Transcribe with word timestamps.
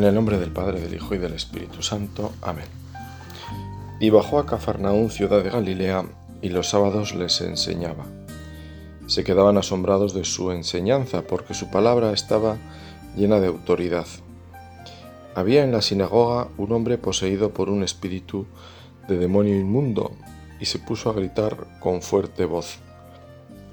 En 0.00 0.06
el 0.06 0.14
nombre 0.14 0.38
del 0.38 0.50
Padre, 0.50 0.80
del 0.80 0.94
Hijo 0.94 1.14
y 1.14 1.18
del 1.18 1.34
Espíritu 1.34 1.82
Santo. 1.82 2.32
Amén. 2.40 2.64
Y 4.00 4.08
bajó 4.08 4.38
a 4.38 4.46
Cafarnaún, 4.46 5.10
ciudad 5.10 5.44
de 5.44 5.50
Galilea, 5.50 6.06
y 6.40 6.48
los 6.48 6.70
sábados 6.70 7.14
les 7.14 7.42
enseñaba. 7.42 8.06
Se 9.06 9.24
quedaban 9.24 9.58
asombrados 9.58 10.14
de 10.14 10.24
su 10.24 10.52
enseñanza, 10.52 11.20
porque 11.20 11.52
su 11.52 11.70
palabra 11.70 12.12
estaba 12.12 12.56
llena 13.14 13.40
de 13.40 13.48
autoridad. 13.48 14.06
Había 15.34 15.64
en 15.64 15.72
la 15.72 15.82
sinagoga 15.82 16.48
un 16.56 16.72
hombre 16.72 16.96
poseído 16.96 17.50
por 17.50 17.68
un 17.68 17.82
espíritu 17.82 18.46
de 19.06 19.18
demonio 19.18 19.54
inmundo, 19.54 20.12
y 20.60 20.64
se 20.64 20.78
puso 20.78 21.10
a 21.10 21.12
gritar 21.12 21.78
con 21.78 22.00
fuerte 22.00 22.46
voz. 22.46 22.78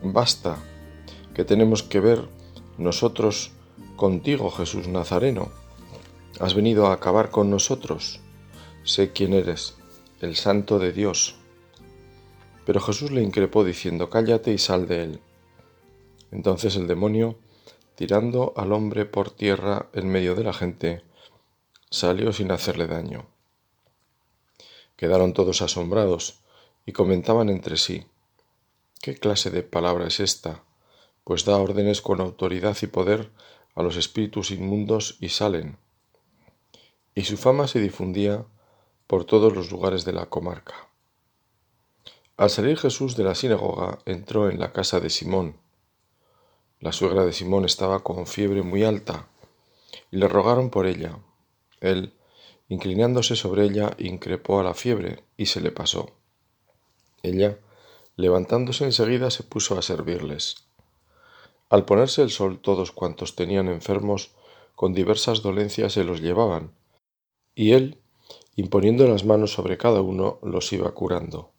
Basta, 0.04 0.58
que 1.34 1.46
tenemos 1.46 1.84
que 1.84 2.02
ver 2.02 2.28
nosotros 2.78 3.52
contigo, 3.96 4.52
Jesús 4.52 4.90
Nazareno 4.90 5.67
Has 6.40 6.54
venido 6.54 6.86
a 6.86 6.94
acabar 6.94 7.32
con 7.32 7.50
nosotros. 7.50 8.20
Sé 8.84 9.12
quién 9.12 9.34
eres, 9.34 9.76
el 10.22 10.36
santo 10.36 10.78
de 10.78 10.94
Dios. 10.94 11.36
Pero 12.64 12.80
Jesús 12.80 13.10
le 13.10 13.24
increpó 13.24 13.64
diciendo, 13.64 14.12
Cállate 14.12 14.54
y 14.54 14.60
sal 14.60 14.88
de 14.88 15.04
él. 15.04 15.22
Entonces 16.32 16.76
el 16.76 16.86
demonio, 16.86 17.40
tirando 17.96 18.54
al 18.56 18.72
hombre 18.72 19.06
por 19.06 19.32
tierra 19.32 19.90
en 19.94 20.10
medio 20.10 20.36
de 20.36 20.44
la 20.44 20.54
gente, 20.54 21.02
salió 21.90 22.32
sin 22.32 22.52
hacerle 22.52 22.86
daño. 22.86 23.26
Quedaron 24.96 25.34
todos 25.34 25.64
asombrados 25.64 26.42
y 26.86 26.92
comentaban 26.92 27.50
entre 27.50 27.78
sí, 27.78 28.06
¿qué 29.02 29.16
clase 29.16 29.50
de 29.50 29.64
palabra 29.64 30.06
es 30.06 30.20
esta? 30.20 30.64
Pues 31.24 31.46
da 31.46 31.58
órdenes 31.58 32.02
con 32.02 32.22
autoridad 32.22 32.78
y 32.84 32.88
poder 32.88 33.32
a 33.74 33.82
los 33.82 33.96
espíritus 33.96 34.52
inmundos 34.52 35.18
y 35.20 35.30
salen 35.30 35.80
y 37.18 37.24
su 37.24 37.36
fama 37.36 37.68
se 37.68 37.80
difundía 37.80 38.46
por 39.08 39.26
todos 39.26 39.52
los 39.52 39.72
lugares 39.72 40.06
de 40.06 40.14
la 40.14 40.28
comarca. 40.28 40.76
Al 42.38 42.52
salir 42.52 42.78
Jesús 42.78 43.18
de 43.18 43.24
la 43.24 43.34
sinagoga 43.34 43.98
entró 44.06 44.52
en 44.52 44.60
la 44.60 44.72
casa 44.72 45.00
de 45.00 45.10
Simón. 45.10 45.58
La 46.80 46.92
suegra 46.92 47.26
de 47.26 47.34
Simón 47.34 47.66
estaba 47.66 48.04
con 48.04 48.28
fiebre 48.28 48.62
muy 48.62 48.84
alta 48.84 49.30
y 50.12 50.18
le 50.18 50.28
rogaron 50.28 50.70
por 50.70 50.86
ella. 50.86 51.18
Él, 51.82 52.14
inclinándose 52.70 53.36
sobre 53.36 53.64
ella, 53.64 53.96
increpó 53.98 54.60
a 54.60 54.64
la 54.64 54.76
fiebre 54.76 55.24
y 55.38 55.48
se 55.48 55.60
le 55.60 55.72
pasó. 55.72 56.12
Ella, 57.24 57.58
levantándose 58.16 58.84
enseguida, 58.84 59.32
se 59.32 59.42
puso 59.42 59.76
a 59.76 59.82
servirles. 59.82 60.68
Al 61.70 61.84
ponerse 61.84 62.22
el 62.22 62.30
sol 62.30 62.60
todos 62.60 62.92
cuantos 62.92 63.36
tenían 63.36 63.70
enfermos 63.70 64.36
con 64.76 64.94
diversas 64.94 65.42
dolencias 65.42 65.94
se 65.94 66.04
los 66.04 66.22
llevaban, 66.22 66.78
y 67.58 67.72
él, 67.72 67.98
imponiendo 68.56 69.08
las 69.08 69.26
manos 69.26 69.52
sobre 69.52 69.80
cada 69.80 70.02
uno, 70.02 70.38
los 70.44 70.72
iba 70.74 70.94
curando. 70.94 71.54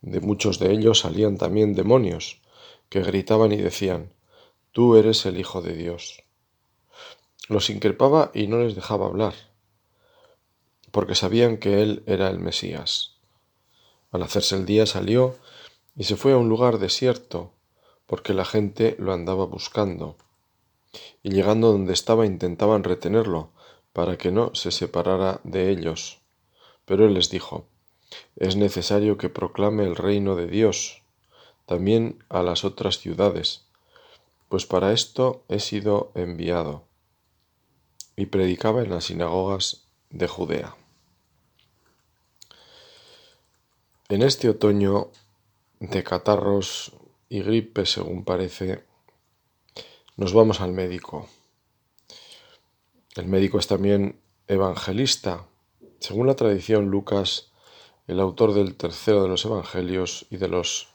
De 0.00 0.18
muchos 0.20 0.58
de 0.58 0.72
ellos 0.72 0.98
salían 0.98 1.38
también 1.38 1.74
demonios, 1.74 2.42
que 2.88 3.04
gritaban 3.04 3.52
y 3.52 3.56
decían, 3.56 4.12
Tú 4.72 4.96
eres 4.96 5.24
el 5.24 5.38
Hijo 5.38 5.62
de 5.62 5.74
Dios. 5.74 6.24
Los 7.48 7.70
increpaba 7.70 8.32
y 8.34 8.48
no 8.48 8.58
les 8.58 8.74
dejaba 8.74 9.06
hablar, 9.06 9.34
porque 10.90 11.14
sabían 11.14 11.58
que 11.58 11.82
él 11.82 12.02
era 12.06 12.28
el 12.28 12.40
Mesías. 12.40 13.14
Al 14.10 14.24
hacerse 14.24 14.56
el 14.56 14.66
día 14.66 14.86
salió 14.86 15.36
y 15.94 16.02
se 16.02 16.16
fue 16.16 16.32
a 16.32 16.36
un 16.36 16.48
lugar 16.48 16.78
desierto, 16.78 17.52
porque 18.08 18.34
la 18.34 18.44
gente 18.44 18.96
lo 18.98 19.12
andaba 19.12 19.44
buscando. 19.44 20.16
Y 21.22 21.30
llegando 21.30 21.70
donde 21.70 21.92
estaba 21.92 22.26
intentaban 22.26 22.82
retenerlo, 22.82 23.52
para 23.92 24.16
que 24.18 24.30
no 24.30 24.54
se 24.54 24.70
separara 24.70 25.40
de 25.44 25.70
ellos. 25.70 26.20
Pero 26.84 27.06
él 27.06 27.14
les 27.14 27.30
dijo, 27.30 27.66
es 28.36 28.56
necesario 28.56 29.16
que 29.16 29.28
proclame 29.28 29.84
el 29.84 29.96
reino 29.96 30.36
de 30.36 30.46
Dios 30.46 31.02
también 31.66 32.24
a 32.28 32.42
las 32.42 32.64
otras 32.64 32.98
ciudades, 32.98 33.64
pues 34.48 34.66
para 34.66 34.92
esto 34.92 35.44
he 35.48 35.60
sido 35.60 36.12
enviado. 36.14 36.84
Y 38.16 38.26
predicaba 38.26 38.82
en 38.82 38.90
las 38.90 39.04
sinagogas 39.04 39.86
de 40.10 40.28
Judea. 40.28 40.76
En 44.10 44.20
este 44.20 44.50
otoño 44.50 45.10
de 45.80 46.04
catarros 46.04 46.92
y 47.30 47.40
gripe, 47.40 47.86
según 47.86 48.24
parece, 48.24 48.84
nos 50.16 50.34
vamos 50.34 50.60
al 50.60 50.72
médico. 50.72 51.30
El 53.14 53.26
médico 53.26 53.58
es 53.58 53.66
también 53.66 54.18
evangelista. 54.48 55.46
Según 56.00 56.26
la 56.26 56.34
tradición, 56.34 56.86
Lucas, 56.86 57.50
el 58.06 58.18
autor 58.20 58.54
del 58.54 58.74
tercero 58.74 59.22
de 59.22 59.28
los 59.28 59.44
evangelios 59.44 60.24
y 60.30 60.38
de 60.38 60.48
los 60.48 60.88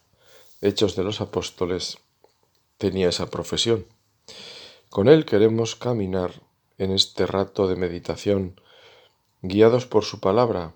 hechos 0.61 0.95
de 0.95 1.03
los 1.03 1.21
apóstoles, 1.21 1.99
tenía 2.79 3.09
esa 3.09 3.29
profesión. 3.29 3.85
Con 4.89 5.07
él 5.09 5.25
queremos 5.25 5.75
caminar 5.75 6.41
en 6.79 6.91
este 6.91 7.27
rato 7.27 7.67
de 7.67 7.75
meditación, 7.75 8.59
guiados 9.43 9.85
por 9.85 10.03
su 10.03 10.19
palabra, 10.19 10.73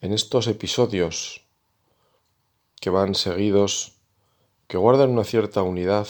en 0.00 0.12
estos 0.12 0.46
episodios 0.46 1.44
que 2.80 2.90
van 2.90 3.16
seguidos, 3.16 3.94
que 4.68 4.76
guardan 4.76 5.10
una 5.10 5.24
cierta 5.24 5.62
unidad, 5.62 6.06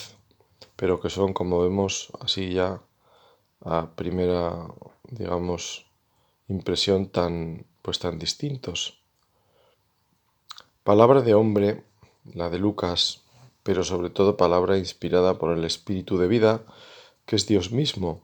pero 0.76 1.00
que 1.00 1.08
son, 1.08 1.32
como 1.32 1.62
vemos 1.62 2.10
así 2.20 2.52
ya 2.52 2.82
a 3.64 3.94
primera, 3.96 4.68
digamos, 5.08 5.86
impresión 6.48 7.08
tan, 7.08 7.66
pues 7.82 7.98
tan 7.98 8.18
distintos. 8.18 9.02
Palabra 10.82 11.22
de 11.22 11.34
hombre, 11.34 11.84
la 12.32 12.50
de 12.50 12.58
Lucas, 12.58 13.24
pero 13.62 13.82
sobre 13.82 14.10
todo 14.10 14.36
palabra 14.36 14.76
inspirada 14.76 15.38
por 15.38 15.56
el 15.56 15.64
Espíritu 15.64 16.18
de 16.18 16.28
vida, 16.28 16.62
que 17.24 17.36
es 17.36 17.46
Dios 17.46 17.72
mismo. 17.72 18.22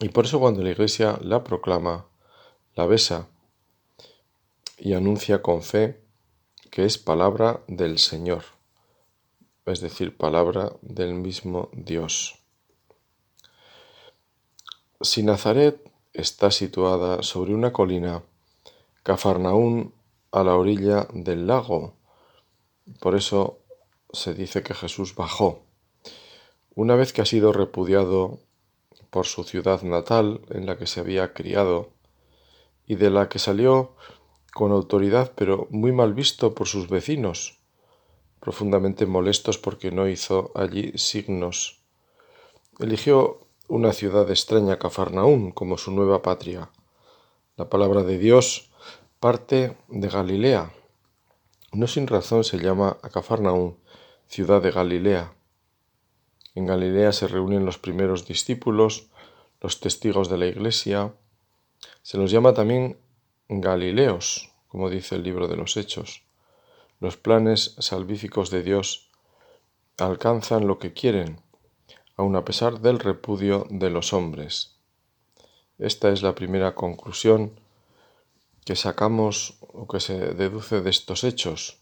Y 0.00 0.08
por 0.08 0.24
eso 0.24 0.40
cuando 0.40 0.62
la 0.62 0.70
Iglesia 0.70 1.18
la 1.22 1.44
proclama, 1.44 2.06
la 2.74 2.86
besa 2.86 3.28
y 4.78 4.94
anuncia 4.94 5.42
con 5.42 5.62
fe 5.62 6.00
que 6.70 6.86
es 6.86 6.96
palabra 6.96 7.62
del 7.66 7.98
Señor, 7.98 8.44
es 9.66 9.80
decir, 9.80 10.16
palabra 10.16 10.72
del 10.80 11.14
mismo 11.14 11.68
Dios. 11.72 12.39
Si 15.02 15.22
Nazaret 15.22 15.80
está 16.12 16.50
situada 16.50 17.22
sobre 17.22 17.54
una 17.54 17.72
colina, 17.72 18.22
Cafarnaún 19.02 19.94
a 20.30 20.44
la 20.44 20.56
orilla 20.56 21.08
del 21.14 21.46
lago, 21.46 21.94
por 23.00 23.14
eso 23.14 23.60
se 24.12 24.34
dice 24.34 24.62
que 24.62 24.74
Jesús 24.74 25.14
bajó. 25.14 25.62
Una 26.74 26.96
vez 26.96 27.14
que 27.14 27.22
ha 27.22 27.24
sido 27.24 27.54
repudiado 27.54 28.40
por 29.08 29.24
su 29.24 29.44
ciudad 29.44 29.80
natal 29.84 30.42
en 30.50 30.66
la 30.66 30.76
que 30.76 30.86
se 30.86 31.00
había 31.00 31.32
criado 31.32 31.88
y 32.86 32.96
de 32.96 33.08
la 33.08 33.30
que 33.30 33.38
salió 33.38 33.94
con 34.52 34.70
autoridad 34.70 35.32
pero 35.34 35.66
muy 35.70 35.92
mal 35.92 36.12
visto 36.12 36.54
por 36.54 36.68
sus 36.68 36.90
vecinos, 36.90 37.58
profundamente 38.38 39.06
molestos 39.06 39.56
porque 39.56 39.92
no 39.92 40.08
hizo 40.08 40.52
allí 40.54 40.92
signos. 40.98 41.80
Eligió 42.80 43.46
una 43.70 43.92
ciudad 43.92 44.28
extraña 44.28 44.80
Cafarnaún 44.80 45.52
como 45.52 45.78
su 45.78 45.92
nueva 45.92 46.22
patria. 46.22 46.70
La 47.56 47.70
palabra 47.70 48.02
de 48.02 48.18
Dios 48.18 48.72
parte 49.20 49.76
de 49.86 50.08
Galilea. 50.08 50.72
No 51.70 51.86
sin 51.86 52.08
razón 52.08 52.42
se 52.42 52.58
llama 52.58 52.98
a 53.00 53.10
Cafarnaún 53.10 53.76
ciudad 54.26 54.60
de 54.60 54.72
Galilea. 54.72 55.34
En 56.56 56.66
Galilea 56.66 57.12
se 57.12 57.28
reúnen 57.28 57.64
los 57.64 57.78
primeros 57.78 58.26
discípulos, 58.26 59.08
los 59.60 59.78
testigos 59.78 60.28
de 60.28 60.38
la 60.38 60.46
Iglesia. 60.46 61.14
Se 62.02 62.18
los 62.18 62.32
llama 62.32 62.54
también 62.54 62.98
Galileos, 63.48 64.50
como 64.66 64.90
dice 64.90 65.14
el 65.14 65.22
libro 65.22 65.46
de 65.46 65.54
los 65.54 65.76
Hechos. 65.76 66.24
Los 66.98 67.16
planes 67.16 67.76
salvíficos 67.78 68.50
de 68.50 68.64
Dios 68.64 69.10
alcanzan 69.96 70.66
lo 70.66 70.80
que 70.80 70.92
quieren 70.92 71.40
aun 72.20 72.36
a 72.36 72.44
pesar 72.44 72.80
del 72.80 72.98
repudio 72.98 73.66
de 73.70 73.88
los 73.88 74.12
hombres. 74.12 74.76
Esta 75.78 76.10
es 76.10 76.20
la 76.20 76.34
primera 76.34 76.74
conclusión 76.74 77.58
que 78.66 78.76
sacamos 78.76 79.56
o 79.60 79.88
que 79.88 80.00
se 80.00 80.34
deduce 80.34 80.82
de 80.82 80.90
estos 80.90 81.24
hechos. 81.24 81.78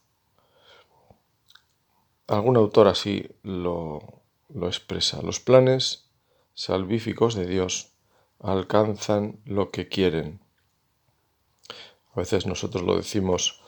Algún 2.28 2.56
autor 2.56 2.86
así 2.86 3.26
lo, 3.42 4.22
lo 4.48 4.68
expresa. 4.68 5.20
Los 5.22 5.40
planes 5.40 6.08
salvíficos 6.54 7.34
de 7.34 7.46
Dios 7.46 7.90
alcanzan 8.38 9.40
lo 9.44 9.72
que 9.72 9.88
quieren. 9.88 10.38
A 12.14 12.20
veces 12.20 12.46
nosotros 12.46 12.84
lo 12.84 12.96
decimos 12.96 13.60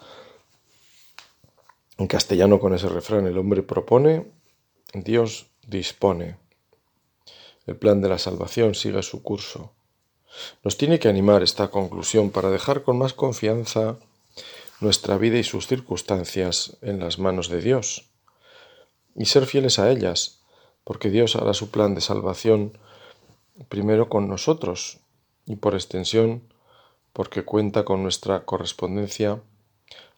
en 1.99 2.07
castellano 2.07 2.61
con 2.61 2.75
ese 2.75 2.89
refrán, 2.89 3.27
el 3.27 3.37
hombre 3.37 3.63
propone, 3.63 4.31
Dios 4.95 5.51
dispone. 5.67 6.40
El 7.71 7.77
plan 7.77 8.01
de 8.01 8.09
la 8.09 8.19
salvación 8.19 8.75
sigue 8.75 9.01
su 9.01 9.23
curso. 9.23 9.71
Nos 10.65 10.77
tiene 10.77 10.99
que 10.99 11.07
animar 11.07 11.45
esta 11.45 11.69
conclusión 11.69 12.31
para 12.31 12.51
dejar 12.51 12.83
con 12.83 12.99
más 12.99 13.15
confianza 13.15 13.97
nuestra 14.81 15.17
vida 15.19 15.39
y 15.39 15.45
sus 15.45 15.69
circunstancias 15.69 16.79
en 16.83 16.99
las 16.99 17.21
manos 17.21 17.49
de 17.49 17.63
Dios 17.63 18.11
y 19.15 19.27
ser 19.27 19.47
fieles 19.47 19.79
a 19.79 19.89
ellas, 19.89 20.41
porque 20.83 21.11
Dios 21.11 21.37
hará 21.37 21.55
su 21.55 21.71
plan 21.71 21.95
de 21.95 22.01
salvación 22.01 22.77
primero 23.69 24.09
con 24.09 24.29
nosotros 24.29 24.99
y 25.47 25.55
por 25.55 25.75
extensión 25.75 26.43
porque 27.13 27.45
cuenta 27.45 27.85
con 27.85 28.03
nuestra 28.03 28.45
correspondencia, 28.45 29.43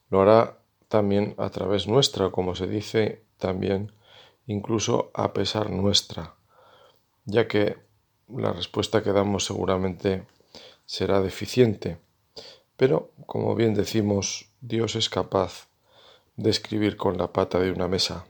lo 0.09 0.23
hará 0.23 0.57
también 0.89 1.35
a 1.37 1.51
través 1.51 1.87
nuestra, 1.87 2.31
como 2.31 2.55
se 2.55 2.67
dice 2.67 3.25
también, 3.37 3.93
incluso 4.47 5.11
a 5.13 5.35
pesar 5.35 5.69
nuestra, 5.69 6.35
ya 7.25 7.49
que 7.49 7.77
la 8.29 8.53
respuesta 8.53 9.03
que 9.03 9.13
damos 9.13 9.45
seguramente 9.45 10.27
será 10.87 11.21
deficiente. 11.21 11.99
Pero, 12.77 13.11
como 13.27 13.55
bien 13.55 13.75
decimos, 13.75 14.49
Dios 14.61 14.97
es 14.97 15.09
capaz 15.09 15.69
de 16.37 16.51
escribir 16.51 16.97
con 16.97 17.19
la 17.19 17.33
pata 17.33 17.59
de 17.59 17.71
una 17.71 17.89
mesa. 17.89 18.25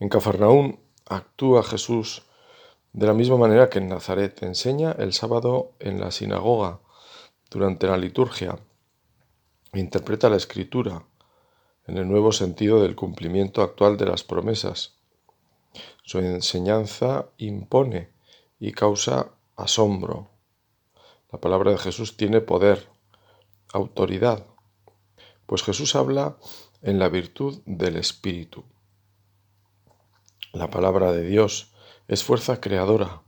En 0.00 0.08
Cafarnaún 0.08 0.78
actúa 1.06 1.62
Jesús 1.62 2.22
de 2.92 3.06
la 3.06 3.14
misma 3.14 3.36
manera 3.36 3.68
que 3.68 3.78
en 3.78 3.88
Nazaret 3.88 4.42
enseña 4.42 4.92
el 4.92 5.12
sábado 5.12 5.72
en 5.80 6.00
la 6.00 6.10
sinagoga 6.10 6.80
durante 7.50 7.86
la 7.86 7.96
liturgia 7.96 8.58
interpreta 9.74 10.30
la 10.30 10.36
escritura 10.36 11.04
en 11.86 11.98
el 11.98 12.08
nuevo 12.08 12.32
sentido 12.32 12.82
del 12.82 12.94
cumplimiento 12.94 13.62
actual 13.62 13.96
de 13.96 14.06
las 14.06 14.24
promesas. 14.24 14.97
Su 16.02 16.18
enseñanza 16.18 17.30
impone 17.36 18.10
y 18.58 18.72
causa 18.72 19.32
asombro. 19.56 20.30
La 21.30 21.40
palabra 21.40 21.72
de 21.72 21.78
Jesús 21.78 22.16
tiene 22.16 22.40
poder, 22.40 22.88
autoridad, 23.72 24.46
pues 25.46 25.62
Jesús 25.62 25.94
habla 25.94 26.36
en 26.82 26.98
la 26.98 27.08
virtud 27.08 27.60
del 27.66 27.96
Espíritu. 27.96 28.64
La 30.52 30.70
palabra 30.70 31.12
de 31.12 31.22
Dios 31.22 31.72
es 32.06 32.24
fuerza 32.24 32.60
creadora. 32.60 33.22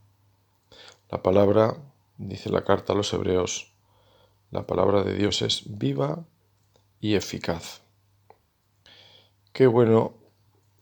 La 1.09 1.21
palabra, 1.21 1.77
dice 2.17 2.49
la 2.49 2.63
carta 2.63 2.93
a 2.93 2.95
los 2.95 3.13
hebreos, 3.13 3.73
la 4.49 4.65
palabra 4.65 5.03
de 5.03 5.15
Dios 5.15 5.41
es 5.41 5.63
viva 5.77 6.25
y 6.99 7.15
eficaz. 7.15 7.81
Qué 9.53 9.67
bueno 9.67 10.13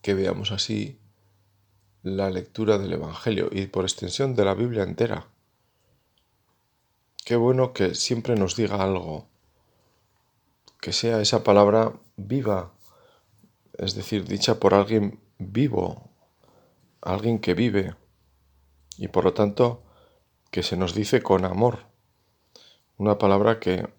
que 0.02 0.14
veamos 0.14 0.52
así 0.52 0.99
la 2.04 2.30
lectura 2.30 2.78
del 2.78 2.94
Evangelio 2.94 3.50
y 3.52 3.68
por 3.68 3.84
extensión 3.84 4.36
de 4.36 4.46
la 4.46 4.54
Biblia 4.54 4.84
entera. 4.84 5.28
Qué 7.26 7.36
bueno 7.36 7.74
que 7.74 7.94
siempre 7.94 8.36
nos 8.36 8.56
diga 8.56 8.82
algo, 8.82 9.28
que 10.80 10.94
sea 10.94 11.22
esa 11.22 11.44
palabra 11.44 11.94
viva, 12.16 12.72
es 13.78 13.96
decir, 13.96 14.26
dicha 14.26 14.60
por 14.60 14.74
alguien 14.74 15.20
vivo, 15.38 16.10
alguien 17.02 17.40
que 17.40 17.54
vive, 17.54 17.96
y 18.98 19.10
por 19.10 19.26
lo 19.26 19.34
tanto 19.34 19.84
que 20.52 20.64
se 20.64 20.78
nos 20.78 20.96
dice 20.96 21.22
con 21.22 21.46
amor, 21.46 21.86
una 22.98 23.18
palabra 23.18 23.60
que 23.60 23.90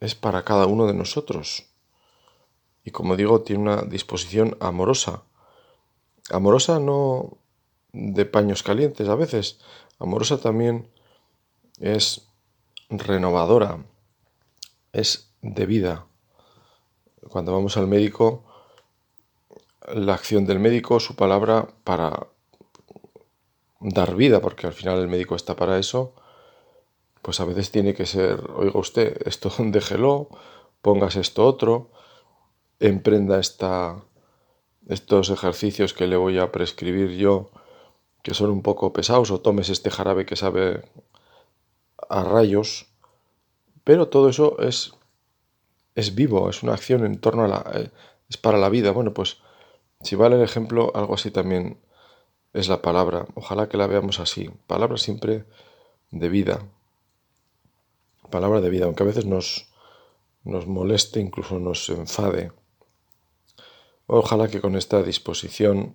es 0.00 0.14
para 0.14 0.44
cada 0.44 0.66
uno 0.66 0.86
de 0.86 0.94
nosotros, 0.94 1.66
y 2.84 2.90
como 2.90 3.16
digo, 3.16 3.42
tiene 3.42 3.62
una 3.62 3.82
disposición 3.82 4.56
amorosa, 4.60 5.24
Amorosa 6.30 6.78
no 6.78 7.38
de 7.92 8.24
paños 8.26 8.62
calientes 8.62 9.08
a 9.08 9.14
veces, 9.14 9.58
amorosa 9.98 10.40
también 10.40 10.88
es 11.80 12.28
renovadora, 12.90 13.84
es 14.92 15.30
de 15.42 15.66
vida. 15.66 16.06
Cuando 17.28 17.52
vamos 17.52 17.76
al 17.76 17.86
médico, 17.86 18.44
la 19.94 20.14
acción 20.14 20.46
del 20.46 20.58
médico, 20.58 21.00
su 21.00 21.16
palabra 21.16 21.68
para 21.84 22.28
dar 23.80 24.14
vida, 24.14 24.40
porque 24.40 24.66
al 24.66 24.72
final 24.72 24.98
el 24.98 25.08
médico 25.08 25.34
está 25.34 25.56
para 25.56 25.78
eso, 25.78 26.14
pues 27.22 27.40
a 27.40 27.44
veces 27.44 27.70
tiene 27.70 27.94
que 27.94 28.06
ser, 28.06 28.50
oiga 28.56 28.78
usted, 28.78 29.16
esto 29.26 29.50
déjelo, 29.58 30.28
pongas 30.82 31.16
esto 31.16 31.46
otro, 31.46 31.90
emprenda 32.80 33.38
esta 33.38 34.02
estos 34.86 35.30
ejercicios 35.30 35.94
que 35.94 36.06
le 36.06 36.16
voy 36.16 36.38
a 36.38 36.52
prescribir 36.52 37.10
yo, 37.16 37.50
que 38.22 38.34
son 38.34 38.50
un 38.50 38.62
poco 38.62 38.92
pesados, 38.92 39.30
o 39.30 39.40
tomes 39.40 39.68
este 39.68 39.90
jarabe 39.90 40.26
que 40.26 40.36
sabe 40.36 40.82
a 42.08 42.22
rayos, 42.22 42.86
pero 43.84 44.08
todo 44.08 44.28
eso 44.28 44.58
es, 44.60 44.92
es 45.94 46.14
vivo, 46.14 46.48
es 46.50 46.62
una 46.62 46.74
acción 46.74 47.04
en 47.04 47.18
torno 47.20 47.44
a 47.44 47.48
la... 47.48 47.70
Eh, 47.74 47.90
es 48.28 48.36
para 48.36 48.58
la 48.58 48.68
vida. 48.68 48.90
Bueno, 48.92 49.14
pues 49.14 49.38
si 50.02 50.14
vale 50.14 50.36
el 50.36 50.42
ejemplo, 50.42 50.92
algo 50.94 51.14
así 51.14 51.30
también 51.30 51.78
es 52.52 52.68
la 52.68 52.82
palabra. 52.82 53.26
Ojalá 53.34 53.68
que 53.68 53.76
la 53.76 53.86
veamos 53.86 54.20
así. 54.20 54.50
Palabra 54.66 54.98
siempre 54.98 55.44
de 56.10 56.28
vida. 56.28 56.62
Palabra 58.30 58.60
de 58.60 58.70
vida, 58.70 58.84
aunque 58.84 59.02
a 59.02 59.06
veces 59.06 59.24
nos, 59.24 59.72
nos 60.44 60.66
moleste, 60.66 61.20
incluso 61.20 61.58
nos 61.58 61.88
enfade. 61.88 62.52
Ojalá 64.10 64.48
que 64.48 64.62
con 64.62 64.74
esta 64.74 65.02
disposición 65.02 65.94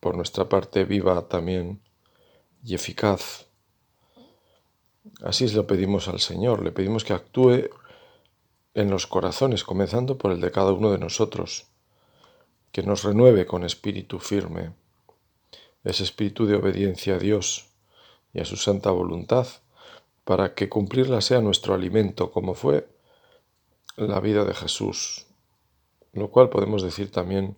por 0.00 0.16
nuestra 0.16 0.48
parte 0.48 0.84
viva 0.84 1.28
también 1.28 1.80
y 2.64 2.74
eficaz. 2.74 3.46
Así 5.22 5.48
lo 5.50 5.64
pedimos 5.64 6.08
al 6.08 6.18
Señor, 6.18 6.64
le 6.64 6.72
pedimos 6.72 7.04
que 7.04 7.12
actúe 7.12 7.70
en 8.74 8.90
los 8.90 9.06
corazones, 9.06 9.62
comenzando 9.62 10.18
por 10.18 10.32
el 10.32 10.40
de 10.40 10.50
cada 10.50 10.72
uno 10.72 10.90
de 10.90 10.98
nosotros, 10.98 11.68
que 12.72 12.82
nos 12.82 13.04
renueve 13.04 13.46
con 13.46 13.62
espíritu 13.62 14.18
firme, 14.18 14.72
ese 15.84 16.02
espíritu 16.02 16.46
de 16.46 16.56
obediencia 16.56 17.14
a 17.14 17.18
Dios 17.18 17.68
y 18.32 18.40
a 18.40 18.44
su 18.44 18.56
santa 18.56 18.90
voluntad, 18.90 19.46
para 20.24 20.54
que 20.54 20.68
cumplirla 20.68 21.20
sea 21.20 21.40
nuestro 21.40 21.72
alimento, 21.72 22.32
como 22.32 22.54
fue 22.54 22.88
la 23.96 24.18
vida 24.18 24.44
de 24.44 24.54
Jesús, 24.54 25.28
lo 26.14 26.30
cual 26.30 26.48
podemos 26.48 26.82
decir 26.82 27.10
también 27.10 27.56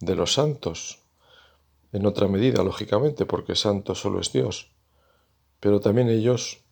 de 0.00 0.14
los 0.14 0.34
santos, 0.34 1.02
en 1.92 2.04
otra 2.06 2.28
medida, 2.28 2.62
lógicamente, 2.62 3.24
porque 3.26 3.54
santo 3.54 3.94
solo 3.94 4.20
es 4.20 4.32
Dios, 4.32 4.72
pero 5.60 5.80
también 5.80 6.08
ellos 6.08 6.64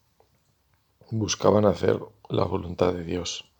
buscaban 1.10 1.64
hacer 1.64 2.00
la 2.28 2.44
voluntad 2.44 2.92
de 2.92 3.04
Dios. 3.04 3.50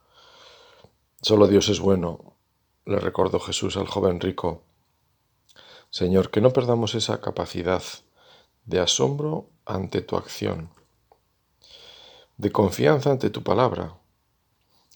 Solo 1.22 1.46
Dios 1.46 1.68
es 1.68 1.80
bueno, 1.80 2.36
le 2.84 2.98
recordó 2.98 3.40
Jesús 3.40 3.76
al 3.76 3.86
joven 3.86 4.20
rico. 4.20 4.62
Señor, 5.90 6.30
que 6.30 6.40
no 6.40 6.52
perdamos 6.52 6.94
esa 6.94 7.20
capacidad 7.20 7.82
de 8.64 8.80
asombro 8.80 9.48
ante 9.64 10.02
tu 10.02 10.16
acción, 10.16 10.70
de 12.36 12.50
confianza 12.50 13.10
ante 13.10 13.30
tu 13.30 13.42
palabra, 13.42 13.96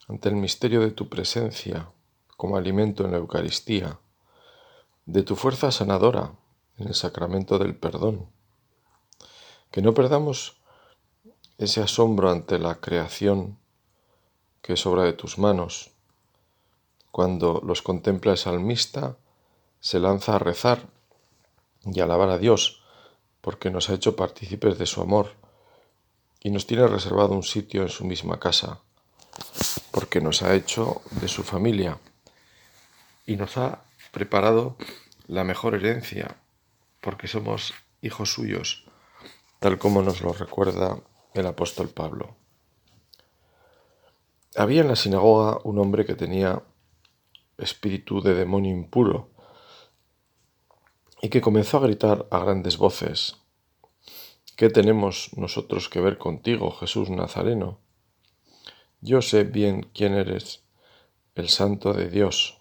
ante 0.08 0.28
el 0.28 0.36
misterio 0.36 0.80
de 0.80 0.90
tu 0.90 1.08
presencia, 1.08 1.92
como 2.38 2.56
alimento 2.56 3.04
en 3.04 3.10
la 3.10 3.18
Eucaristía, 3.18 3.98
de 5.06 5.24
tu 5.24 5.34
fuerza 5.34 5.72
sanadora 5.72 6.34
en 6.76 6.86
el 6.86 6.94
sacramento 6.94 7.58
del 7.58 7.74
perdón. 7.74 8.30
Que 9.72 9.82
no 9.82 9.92
perdamos 9.92 10.62
ese 11.58 11.82
asombro 11.82 12.30
ante 12.30 12.60
la 12.60 12.76
creación 12.76 13.58
que 14.62 14.74
es 14.74 14.86
obra 14.86 15.02
de 15.02 15.14
tus 15.14 15.36
manos. 15.36 15.90
Cuando 17.10 17.60
los 17.66 17.82
contempla 17.82 18.30
el 18.30 18.38
salmista, 18.38 19.16
se 19.80 19.98
lanza 19.98 20.36
a 20.36 20.38
rezar 20.38 20.86
y 21.86 21.98
alabar 21.98 22.30
a 22.30 22.38
Dios, 22.38 22.84
porque 23.40 23.68
nos 23.68 23.90
ha 23.90 23.94
hecho 23.94 24.14
partícipes 24.14 24.78
de 24.78 24.86
su 24.86 25.00
amor 25.00 25.32
y 26.38 26.50
nos 26.50 26.68
tiene 26.68 26.86
reservado 26.86 27.32
un 27.32 27.42
sitio 27.42 27.82
en 27.82 27.88
su 27.88 28.04
misma 28.04 28.38
casa, 28.38 28.78
porque 29.90 30.20
nos 30.20 30.42
ha 30.42 30.54
hecho 30.54 31.02
de 31.20 31.26
su 31.26 31.42
familia 31.42 31.98
y 33.28 33.36
nos 33.36 33.58
ha 33.58 33.84
preparado 34.10 34.78
la 35.26 35.44
mejor 35.44 35.74
herencia, 35.74 36.38
porque 37.02 37.28
somos 37.28 37.74
hijos 38.00 38.32
suyos, 38.32 38.86
tal 39.58 39.78
como 39.78 40.00
nos 40.00 40.22
lo 40.22 40.32
recuerda 40.32 40.98
el 41.34 41.46
apóstol 41.46 41.90
Pablo. 41.90 42.36
Había 44.56 44.80
en 44.80 44.88
la 44.88 44.96
sinagoga 44.96 45.60
un 45.64 45.78
hombre 45.78 46.06
que 46.06 46.14
tenía 46.14 46.62
espíritu 47.58 48.22
de 48.22 48.32
demonio 48.32 48.72
impuro 48.72 49.28
y 51.20 51.28
que 51.28 51.42
comenzó 51.42 51.76
a 51.76 51.80
gritar 51.80 52.26
a 52.30 52.38
grandes 52.38 52.78
voces, 52.78 53.36
¿qué 54.56 54.70
tenemos 54.70 55.36
nosotros 55.36 55.90
que 55.90 56.00
ver 56.00 56.16
contigo, 56.16 56.70
Jesús 56.70 57.10
Nazareno? 57.10 57.78
Yo 59.02 59.20
sé 59.20 59.44
bien 59.44 59.90
quién 59.92 60.14
eres, 60.14 60.64
el 61.34 61.50
santo 61.50 61.92
de 61.92 62.08
Dios. 62.08 62.57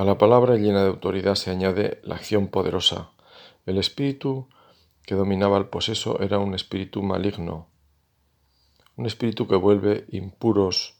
A 0.00 0.04
la 0.04 0.16
palabra 0.16 0.56
llena 0.56 0.80
de 0.82 0.88
autoridad 0.88 1.34
se 1.34 1.50
añade 1.50 2.00
la 2.04 2.14
acción 2.14 2.48
poderosa, 2.48 3.10
El 3.66 3.76
espíritu 3.76 4.48
que 5.04 5.14
dominaba 5.14 5.58
al 5.58 5.68
poseso 5.68 6.22
era 6.22 6.38
un 6.38 6.54
espíritu 6.54 7.02
maligno, 7.02 7.68
un 8.96 9.04
espíritu 9.04 9.46
que 9.46 9.56
vuelve 9.56 10.06
impuros 10.08 10.94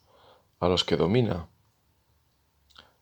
a 0.58 0.68
los 0.68 0.84
que 0.84 0.98
domina. 0.98 1.48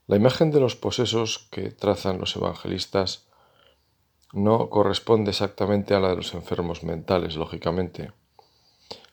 La 0.07 0.15
imagen 0.15 0.53
de 0.53 0.61
los 0.61 0.77
posesos 0.77 1.49
que 1.51 1.73
trazan 1.73 2.21
los 2.21 2.37
evangelistas 2.37 3.27
no 4.33 4.71
corresponde 4.71 5.33
exactamente 5.33 5.95
a 5.95 5.99
la 5.99 6.11
de 6.11 6.17
los 6.17 6.33
enfermos 6.33 6.85
mentales, 6.85 7.35
lógicamente. 7.35 8.13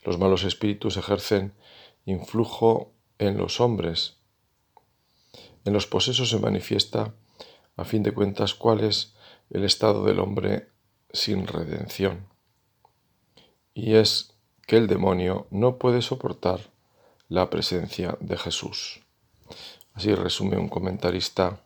Los 0.03 0.19
malos 0.19 0.43
espíritus 0.43 0.97
ejercen 0.97 1.55
influjo 2.05 2.93
en 3.17 3.37
los 3.37 3.59
hombres. 3.59 4.19
En 5.65 5.73
los 5.73 5.87
posesos 5.87 6.29
se 6.29 6.39
manifiesta, 6.39 7.13
a 7.75 7.83
fin 7.83 8.03
de 8.03 8.13
cuentas, 8.13 8.53
cuál 8.53 8.81
es 8.81 9.15
el 9.49 9.63
estado 9.63 10.05
del 10.05 10.19
hombre 10.19 10.69
sin 11.11 11.47
redención. 11.47 12.27
Y 13.73 13.95
es 13.95 14.33
que 14.67 14.77
el 14.77 14.87
demonio 14.87 15.47
no 15.49 15.77
puede 15.77 16.01
soportar 16.01 16.61
la 17.27 17.49
presencia 17.49 18.17
de 18.21 18.37
Jesús. 18.37 19.01
Así 19.93 20.13
resume 20.13 20.57
un 20.57 20.69
comentarista 20.69 21.61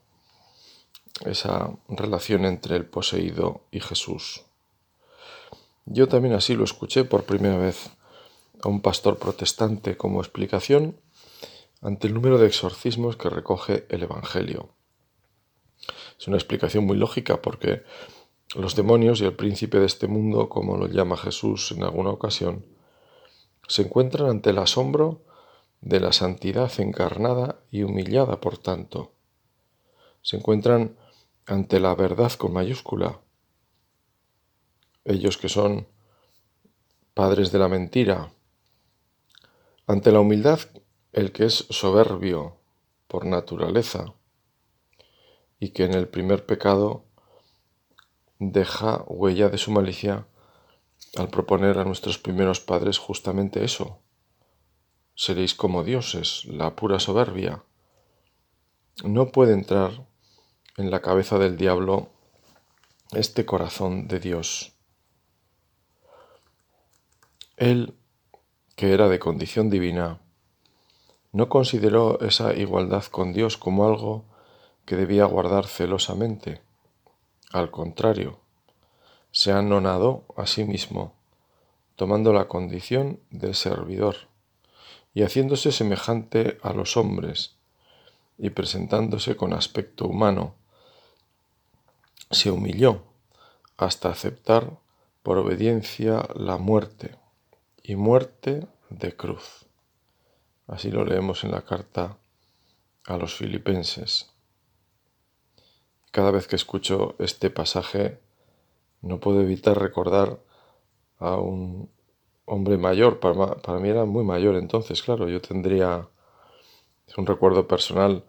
esa 1.26 1.70
relación 1.88 2.44
entre 2.46 2.76
el 2.76 2.86
poseído 2.86 3.62
y 3.70 3.80
Jesús. 3.80 4.42
Yo 5.84 6.08
también 6.08 6.34
así 6.34 6.54
lo 6.54 6.64
escuché 6.64 7.04
por 7.04 7.24
primera 7.24 7.58
vez 7.58 7.90
a 8.62 8.68
un 8.68 8.80
pastor 8.80 9.18
protestante 9.18 9.96
como 9.96 10.20
explicación 10.20 10.96
ante 11.80 12.06
el 12.06 12.14
número 12.14 12.38
de 12.38 12.46
exorcismos 12.46 13.16
que 13.16 13.30
recoge 13.30 13.86
el 13.88 14.02
Evangelio. 14.02 14.70
Es 16.18 16.28
una 16.28 16.36
explicación 16.36 16.84
muy 16.84 16.96
lógica 16.96 17.40
porque 17.40 17.82
los 18.54 18.74
demonios 18.74 19.20
y 19.20 19.24
el 19.24 19.34
príncipe 19.34 19.78
de 19.78 19.86
este 19.86 20.06
mundo, 20.06 20.48
como 20.48 20.76
lo 20.76 20.88
llama 20.88 21.16
Jesús 21.16 21.72
en 21.72 21.82
alguna 21.84 22.10
ocasión, 22.10 22.66
se 23.68 23.82
encuentran 23.82 24.28
ante 24.28 24.50
el 24.50 24.58
asombro 24.58 25.22
de 25.80 26.00
la 26.00 26.12
santidad 26.12 26.70
encarnada 26.78 27.60
y 27.70 27.84
humillada 27.84 28.40
por 28.40 28.58
tanto. 28.58 29.12
Se 30.22 30.36
encuentran 30.36 30.96
ante 31.46 31.80
la 31.80 31.94
verdad 31.94 32.32
con 32.32 32.52
mayúscula. 32.52 33.20
Ellos 35.04 35.38
que 35.38 35.48
son 35.48 35.86
padres 37.14 37.52
de 37.52 37.58
la 37.58 37.68
mentira. 37.68 38.32
Ante 39.86 40.12
la 40.12 40.20
humildad, 40.20 40.60
el 41.12 41.32
que 41.32 41.46
es 41.46 41.66
soberbio 41.70 42.56
por 43.08 43.26
naturaleza 43.26 44.14
y 45.58 45.70
que 45.70 45.84
en 45.84 45.94
el 45.94 46.08
primer 46.08 46.46
pecado 46.46 47.04
deja 48.38 49.04
huella 49.06 49.48
de 49.48 49.58
su 49.58 49.70
malicia 49.70 50.26
al 51.16 51.28
proponer 51.28 51.78
a 51.78 51.84
nuestros 51.84 52.18
primeros 52.18 52.60
padres 52.60 52.98
justamente 52.98 53.64
eso. 53.64 54.00
Seréis 55.14 55.54
como 55.54 55.84
dioses, 55.84 56.44
la 56.46 56.76
pura 56.76 57.00
soberbia. 57.00 57.64
No 59.04 59.32
puede 59.32 59.52
entrar 59.52 60.06
en 60.76 60.90
la 60.90 61.02
cabeza 61.02 61.38
del 61.38 61.56
diablo 61.56 62.10
este 63.12 63.44
corazón 63.44 64.08
de 64.08 64.20
Dios. 64.20 64.72
Él, 67.56 67.94
que 68.76 68.94
era 68.94 69.08
de 69.08 69.18
condición 69.18 69.68
divina, 69.68 70.20
no 71.32 71.48
consideró 71.48 72.20
esa 72.20 72.54
igualdad 72.54 73.04
con 73.04 73.32
Dios 73.32 73.56
como 73.56 73.86
algo 73.86 74.24
que 74.84 74.96
debía 74.96 75.24
guardar 75.24 75.66
celosamente. 75.66 76.60
Al 77.52 77.70
contrario, 77.70 78.40
se 79.30 79.52
anonadó 79.52 80.24
a 80.36 80.46
sí 80.46 80.64
mismo, 80.64 81.14
tomando 81.96 82.32
la 82.32 82.48
condición 82.48 83.20
de 83.30 83.54
servidor 83.54 84.16
y 85.14 85.22
haciéndose 85.22 85.72
semejante 85.72 86.58
a 86.62 86.72
los 86.72 86.96
hombres 86.96 87.56
y 88.38 88.50
presentándose 88.50 89.36
con 89.36 89.52
aspecto 89.52 90.06
humano 90.06 90.54
se 92.30 92.50
humilló 92.50 93.02
hasta 93.76 94.08
aceptar 94.08 94.78
por 95.22 95.38
obediencia 95.38 96.26
la 96.34 96.56
muerte 96.56 97.16
y 97.82 97.96
muerte 97.96 98.66
de 98.88 99.16
cruz. 99.16 99.69
Así 100.70 100.92
lo 100.92 101.04
leemos 101.04 101.42
en 101.42 101.50
la 101.50 101.62
carta 101.62 102.16
a 103.06 103.16
los 103.16 103.34
filipenses. 103.34 104.30
Cada 106.12 106.30
vez 106.30 106.46
que 106.46 106.54
escucho 106.54 107.16
este 107.18 107.50
pasaje 107.50 108.20
no 109.02 109.18
puedo 109.18 109.40
evitar 109.40 109.80
recordar 109.80 110.38
a 111.18 111.36
un 111.36 111.90
hombre 112.44 112.78
mayor, 112.78 113.18
para, 113.18 113.80
mí 113.80 113.88
era 113.88 114.04
muy 114.04 114.22
mayor 114.22 114.54
entonces, 114.54 115.02
claro, 115.02 115.28
yo 115.28 115.40
tendría, 115.40 116.08
es 117.08 117.18
un 117.18 117.26
recuerdo 117.26 117.66
personal, 117.66 118.24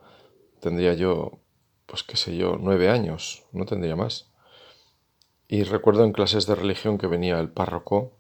tendría 0.59 0.95
yo 0.95 1.33
pues 1.85 2.03
qué 2.03 2.17
sé 2.17 2.35
yo, 2.37 2.57
nueve 2.59 2.89
años, 2.89 3.43
no 3.51 3.65
tendría 3.65 3.95
más. 3.95 4.31
Y 5.47 5.61
recuerdo 5.61 6.05
en 6.05 6.11
clases 6.11 6.47
de 6.47 6.55
religión 6.55 6.97
que 6.97 7.05
venía 7.05 7.39
el 7.39 7.49
párroco, 7.49 8.13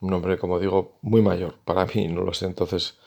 un 0.00 0.14
hombre, 0.14 0.38
como 0.38 0.58
digo, 0.58 0.96
muy 1.02 1.20
mayor, 1.20 1.56
para 1.66 1.84
mí, 1.84 2.08
no 2.08 2.22
lo 2.22 2.32
sé, 2.32 2.46
entonces 2.46 2.98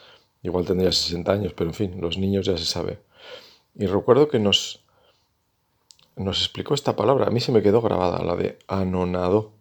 igual 0.44 0.66
tendría 0.66 0.92
60 0.92 1.32
años, 1.32 1.54
pero 1.54 1.70
en 1.70 1.74
fin, 1.74 2.02
los 2.02 2.18
niños 2.18 2.46
ya 2.46 2.58
se 2.58 2.66
sabe. 2.66 3.00
Y 3.76 3.86
recuerdo 3.86 4.28
que 4.28 4.40
nos, 4.40 4.84
nos 6.16 6.40
explicó 6.40 6.74
esta 6.74 6.96
palabra, 6.96 7.28
a 7.28 7.32
mí 7.32 7.40
se 7.40 7.52
me 7.52 7.62
quedó 7.62 7.82
grabada, 7.82 8.24
la 8.24 8.36
de 8.36 8.60
anonado. 8.68 9.54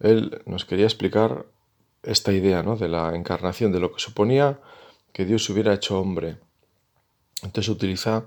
Él 0.00 0.42
nos 0.46 0.64
quería 0.64 0.86
explicar 0.86 1.46
esta 2.02 2.32
idea 2.32 2.62
¿no? 2.62 2.76
de 2.76 2.88
la 2.88 3.14
encarnación, 3.14 3.72
de 3.72 3.80
lo 3.80 3.92
que 3.92 4.00
suponía 4.00 4.60
que 5.12 5.24
Dios 5.24 5.48
hubiera 5.50 5.74
hecho 5.74 6.00
hombre. 6.00 6.38
Entonces 7.42 7.68
utiliza 7.68 8.26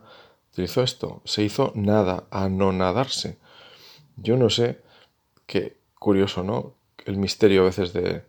utilizó 0.51 0.83
esto, 0.83 1.21
se 1.23 1.43
hizo 1.43 1.71
nada, 1.75 2.25
anonadarse. 2.29 3.37
Yo 4.17 4.35
no 4.35 4.49
sé, 4.49 4.81
qué 5.45 5.77
curioso, 5.97 6.43
¿no? 6.43 6.75
El 7.05 7.17
misterio 7.17 7.61
a 7.61 7.65
veces 7.65 7.93
de, 7.93 8.23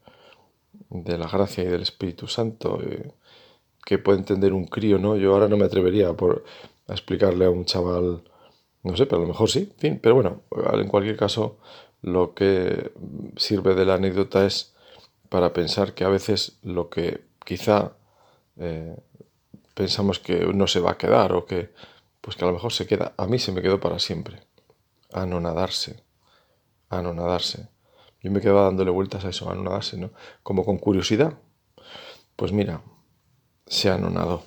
de 0.91 1.19
la 1.19 1.29
gracia 1.29 1.65
y 1.65 1.67
del 1.67 1.83
Espíritu 1.83 2.27
Santo, 2.27 2.81
eh, 2.83 3.13
que 3.85 3.99
puede 3.99 4.19
entender 4.19 4.53
un 4.53 4.67
crío, 4.67 4.99
¿no? 4.99 5.17
Yo 5.17 5.33
ahora 5.33 5.49
no 5.49 5.57
me 5.57 5.65
atrevería 5.65 6.13
por, 6.15 6.45
a 6.89 6.93
explicarle 6.93 7.47
a 7.47 7.51
un 7.51 7.65
chaval, 7.65 8.23
no 8.83 8.97
sé, 8.97 9.07
pero 9.07 9.19
a 9.19 9.23
lo 9.23 9.29
mejor 9.29 9.51
sí, 9.51 9.71
en 9.73 9.79
fin, 9.79 10.01
pero 10.03 10.15
bueno, 10.15 10.43
en 10.73 10.89
cualquier 10.89 11.17
caso, 11.17 11.59
lo 12.03 12.35
que 12.35 12.93
sirve 13.37 13.75
de 13.75 13.87
la 13.87 13.95
anécdota 13.95 14.45
es 14.45 14.75
para 15.29 15.53
pensar 15.53 15.95
que 15.95 16.05
a 16.05 16.09
veces 16.09 16.59
lo 16.63 16.91
que 16.91 17.23
quizá 17.45 17.93
eh, 18.59 18.97
pensamos 19.75 20.19
que 20.19 20.47
no 20.53 20.67
se 20.67 20.81
va 20.81 20.93
a 20.93 20.99
quedar 20.99 21.33
o 21.33 21.47
que 21.47 21.71
pues 22.21 22.37
que 22.37 22.45
a 22.45 22.47
lo 22.47 22.55
mejor 22.55 22.73
se 22.73 22.87
queda, 22.87 23.15
a 23.17 23.27
mí 23.27 23.39
se 23.39 23.51
me 23.53 23.61
quedó 23.63 23.81
para 23.81 23.99
siempre. 23.99 24.45
Anonadarse, 25.13 26.03
anonadarse. 26.89 27.69
Yo 28.23 28.31
me 28.31 28.41
quedaba 28.41 28.65
dándole 28.65 28.91
vueltas 28.91 29.25
a 29.25 29.31
eso, 29.31 29.51
anonadarse, 29.51 29.97
¿no? 29.97 30.11
Como 30.43 30.65
con 30.65 30.79
curiosidad. 30.79 31.35
Pues 32.37 32.53
mira, 32.53 32.83
se 33.67 33.91
anonadó. 33.91 34.45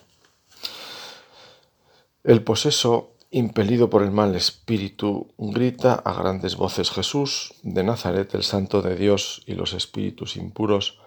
El 2.24 2.44
poseso, 2.44 3.12
impelido 3.32 3.90
por 3.90 4.02
el 4.02 4.12
mal 4.12 4.36
espíritu, 4.36 5.28
grita 5.38 5.94
a 5.94 6.14
grandes 6.14 6.56
voces 6.56 6.90
Jesús 6.90 7.54
de 7.64 7.84
Nazaret, 7.84 8.34
el 8.34 8.44
santo 8.44 8.82
de 8.82 8.96
Dios 8.96 9.44
y 9.46 9.54
los 9.56 9.74
espíritus 9.74 10.38
impuros 10.38 11.00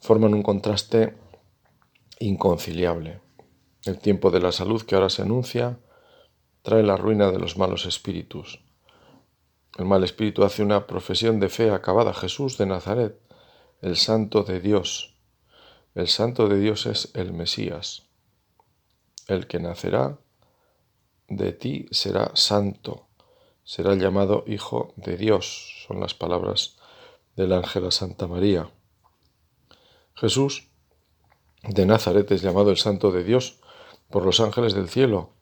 forman 0.00 0.34
un 0.34 0.42
contraste 0.42 1.16
inconciliable. 2.20 3.20
El 3.84 3.98
tiempo 3.98 4.30
de 4.30 4.40
la 4.40 4.52
salud 4.52 4.82
que 4.82 4.94
ahora 4.94 5.10
se 5.10 5.22
anuncia 5.22 5.78
trae 6.62 6.82
la 6.82 6.96
ruina 6.96 7.30
de 7.30 7.38
los 7.38 7.56
malos 7.56 7.86
espíritus. 7.86 8.60
El 9.76 9.84
mal 9.84 10.02
espíritu 10.02 10.44
hace 10.44 10.62
una 10.62 10.86
profesión 10.86 11.40
de 11.40 11.48
fe 11.48 11.70
acabada. 11.70 12.14
Jesús 12.14 12.58
de 12.58 12.66
Nazaret, 12.66 13.20
el 13.80 13.96
santo 13.96 14.42
de 14.42 14.60
Dios. 14.60 15.14
El 15.94 16.08
santo 16.08 16.48
de 16.48 16.58
Dios 16.58 16.86
es 16.86 17.10
el 17.14 17.32
Mesías. 17.32 18.06
El 19.26 19.46
que 19.46 19.60
nacerá 19.60 20.18
de 21.28 21.52
ti 21.52 21.86
será 21.90 22.32
santo, 22.34 23.08
será 23.62 23.94
llamado 23.94 24.44
Hijo 24.46 24.94
de 24.96 25.16
Dios, 25.16 25.84
son 25.86 26.00
las 26.00 26.14
palabras 26.14 26.78
del 27.36 27.52
ángel 27.52 27.86
a 27.86 27.90
Santa 27.90 28.26
María. 28.26 28.70
Jesús 30.14 30.68
de 31.62 31.84
Nazaret 31.84 32.30
es 32.32 32.42
llamado 32.42 32.70
el 32.70 32.78
Santo 32.78 33.12
de 33.12 33.22
Dios 33.22 33.60
por 34.10 34.24
los 34.24 34.40
ángeles 34.40 34.74
del 34.74 34.88
cielo 34.88 35.34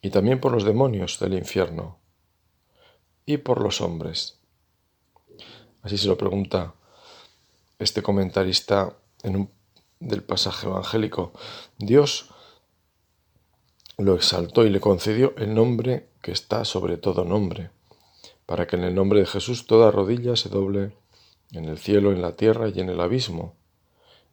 y 0.00 0.10
también 0.10 0.40
por 0.40 0.52
los 0.52 0.64
demonios 0.64 1.18
del 1.18 1.34
infierno 1.34 1.98
y 3.26 3.38
por 3.38 3.60
los 3.60 3.80
hombres. 3.80 4.38
Así 5.82 5.98
se 5.98 6.08
lo 6.08 6.16
pregunta 6.16 6.74
este 7.78 8.02
comentarista 8.02 8.96
en 9.22 9.36
un, 9.36 9.50
del 10.00 10.22
pasaje 10.22 10.66
evangélico. 10.66 11.32
Dios 11.78 12.30
lo 13.98 14.14
exaltó 14.14 14.64
y 14.64 14.70
le 14.70 14.80
concedió 14.80 15.34
el 15.36 15.54
nombre 15.54 16.08
que 16.20 16.32
está 16.32 16.64
sobre 16.64 16.96
todo 16.96 17.24
nombre, 17.24 17.70
para 18.46 18.66
que 18.66 18.76
en 18.76 18.84
el 18.84 18.94
nombre 18.94 19.20
de 19.20 19.26
Jesús 19.26 19.66
toda 19.66 19.90
rodilla 19.90 20.36
se 20.36 20.48
doble 20.48 20.92
en 21.52 21.66
el 21.66 21.78
cielo, 21.78 22.12
en 22.12 22.22
la 22.22 22.34
tierra 22.36 22.68
y 22.68 22.80
en 22.80 22.88
el 22.88 23.00
abismo, 23.00 23.54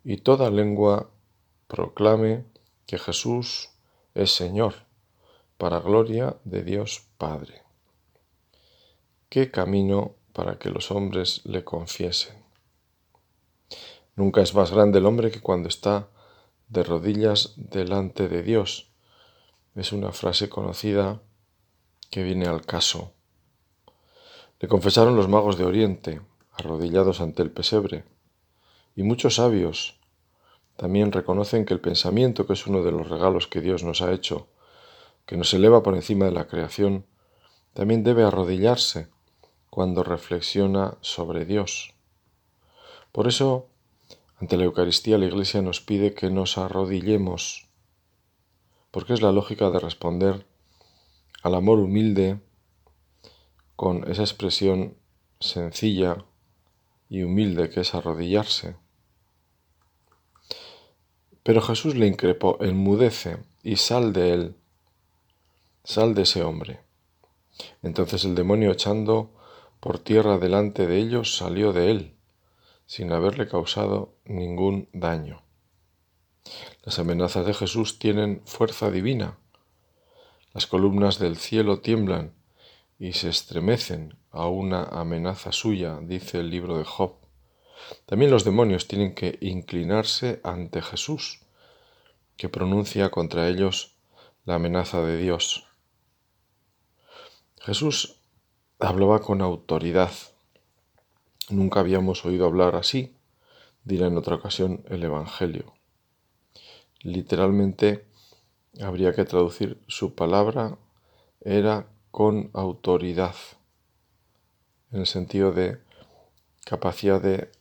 y 0.04 0.18
toda 0.18 0.50
lengua 0.50 1.10
proclame 1.68 2.46
que 2.88 2.98
Jesús 2.98 3.70
es 4.16 4.32
Señor, 4.32 4.74
para 5.58 5.80
gloria 5.80 6.38
de 6.44 6.64
Dios 6.64 7.04
Padre. 7.18 7.61
¿Qué 9.32 9.50
camino 9.50 10.16
para 10.34 10.60
que 10.60 10.70
los 10.70 10.92
hombres 10.92 11.40
le 11.46 11.64
confiesen? 11.64 12.36
Nunca 14.18 14.42
es 14.42 14.54
más 14.54 14.72
grande 14.72 15.00
el 15.00 15.06
hombre 15.06 15.32
que 15.32 15.40
cuando 15.40 15.70
está 15.70 16.10
de 16.68 16.84
rodillas 16.84 17.54
delante 17.56 18.28
de 18.28 18.44
Dios. 18.44 18.92
Es 19.74 19.94
una 19.94 20.12
frase 20.12 20.50
conocida 20.50 21.22
que 22.10 22.24
viene 22.24 22.46
al 22.46 22.66
caso. 22.66 23.14
Le 24.60 24.68
confesaron 24.68 25.16
los 25.16 25.30
magos 25.30 25.58
de 25.58 25.64
Oriente, 25.64 26.20
arrodillados 26.52 27.22
ante 27.22 27.42
el 27.42 27.52
pesebre, 27.52 28.04
y 28.98 29.04
muchos 29.04 29.36
sabios 29.36 29.98
también 30.76 31.14
reconocen 31.14 31.64
que 31.64 31.74
el 31.74 31.80
pensamiento, 31.80 32.46
que 32.46 32.52
es 32.52 32.68
uno 32.68 32.84
de 32.84 32.92
los 32.92 33.08
regalos 33.08 33.48
que 33.48 33.62
Dios 33.62 33.82
nos 33.86 34.02
ha 34.02 34.12
hecho, 34.12 34.50
que 35.26 35.38
nos 35.38 35.54
eleva 35.54 35.84
por 35.84 35.96
encima 35.96 36.26
de 36.26 36.34
la 36.34 36.48
creación, 36.48 37.06
también 37.74 38.04
debe 38.04 38.24
arrodillarse 38.24 39.08
cuando 39.72 40.04
reflexiona 40.04 40.98
sobre 41.00 41.46
Dios. 41.46 41.96
Por 43.14 43.28
eso, 43.28 43.70
ante 44.38 44.58
la 44.58 44.66
Eucaristía 44.66 45.18
la 45.18 45.26
Iglesia 45.26 45.62
nos 45.62 45.80
pide 45.80 46.14
que 46.14 46.30
nos 46.30 46.58
arrodillemos, 46.58 47.70
porque 48.92 49.14
es 49.14 49.22
la 49.22 49.32
lógica 49.32 49.70
de 49.70 49.80
responder 49.80 50.46
al 51.42 51.56
amor 51.56 51.80
humilde 51.80 52.40
con 53.78 54.12
esa 54.12 54.24
expresión 54.24 54.98
sencilla 55.40 56.26
y 57.10 57.24
humilde 57.24 57.70
que 57.70 57.80
es 57.80 57.96
arrodillarse. 57.96 58.76
Pero 61.44 61.62
Jesús 61.62 61.96
le 61.96 62.08
increpó, 62.08 62.58
enmudece 62.62 63.38
y 63.64 63.78
sal 63.78 64.12
de 64.12 64.34
él, 64.34 64.56
sal 65.86 66.14
de 66.14 66.24
ese 66.24 66.44
hombre. 66.44 66.82
Entonces 67.82 68.26
el 68.26 68.36
demonio 68.36 68.72
echando 68.72 69.32
por 69.82 69.98
tierra 69.98 70.38
delante 70.38 70.86
de 70.86 71.00
ellos 71.00 71.36
salió 71.36 71.74
de 71.74 71.90
él, 71.90 72.16
sin 72.86 73.12
haberle 73.12 73.48
causado 73.48 74.14
ningún 74.26 74.88
daño. 74.94 75.42
Las 76.84 77.00
amenazas 77.00 77.48
de 77.48 77.56
Jesús 77.56 77.98
tienen 77.98 78.44
fuerza 78.46 78.92
divina. 78.92 79.40
Las 80.54 80.68
columnas 80.68 81.18
del 81.18 81.36
cielo 81.36 81.80
tiemblan 81.80 82.34
y 83.00 83.14
se 83.14 83.30
estremecen 83.30 84.16
a 84.30 84.48
una 84.48 84.84
amenaza 84.84 85.52
suya, 85.52 86.00
dice 86.00 86.40
el 86.40 86.52
libro 86.52 86.78
de 86.78 86.86
Job. 86.86 87.16
También 88.06 88.30
los 88.30 88.44
demonios 88.44 88.88
tienen 88.88 89.16
que 89.16 89.40
inclinarse 89.42 90.42
ante 90.44 90.84
Jesús, 90.84 91.42
que 92.38 92.50
pronuncia 92.50 93.10
contra 93.10 93.48
ellos 93.48 93.96
la 94.46 94.56
amenaza 94.56 95.02
de 95.02 95.18
Dios. 95.18 95.66
Jesús 97.60 98.21
hablaba 98.82 99.20
con 99.20 99.42
autoridad. 99.42 100.12
Nunca 101.50 101.82
habíamos 101.82 102.26
oído 102.26 102.46
hablar 102.46 102.76
así, 102.76 103.16
dirá 103.84 104.08
en 104.08 104.18
otra 104.18 104.36
ocasión 104.36 104.84
el 104.90 105.04
Evangelio. 105.04 105.74
Literalmente 107.02 108.06
habría 108.82 109.14
que 109.14 109.26
traducir 109.26 109.80
su 109.88 110.16
palabra 110.16 110.78
era 111.42 111.88
con 112.10 112.50
autoridad, 112.54 113.36
en 114.92 115.02
el 115.02 115.08
sentido 115.08 115.52
de 115.52 115.80
capacidad 116.66 117.22
de 117.22 117.52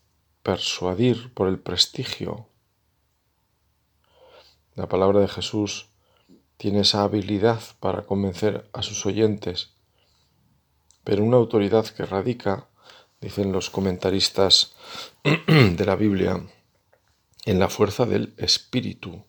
persuadir 0.43 1.33
por 1.35 1.49
el 1.49 1.59
prestigio. 1.59 2.47
La 4.75 4.89
palabra 4.89 5.21
de 5.21 5.29
Jesús 5.29 5.91
tiene 6.57 6.81
esa 6.81 7.03
habilidad 7.03 7.61
para 7.79 8.03
convencer 8.03 8.69
a 8.73 8.83
sus 8.83 9.05
oyentes, 9.05 9.75
pero 11.05 11.25
una 11.25 11.37
autoridad 11.37 11.87
que 11.87 12.05
radica, 12.05 12.69
dicen 13.21 13.53
los 13.53 13.71
comentaristas 13.71 14.75
de 15.47 15.85
la 15.85 15.97
Biblia, 15.97 16.47
en 17.45 17.59
la 17.59 17.69
fuerza 17.69 18.07
del 18.07 18.35
Espíritu 18.37 19.25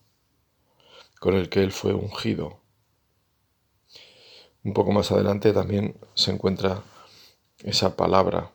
con 1.18 1.34
el 1.34 1.48
que 1.48 1.62
él 1.62 1.72
fue 1.72 1.94
ungido. 1.94 2.60
Un 4.64 4.74
poco 4.74 4.92
más 4.92 5.12
adelante 5.12 5.52
también 5.52 5.96
se 6.14 6.30
encuentra 6.30 6.82
esa 7.64 7.96
palabra 7.96 8.52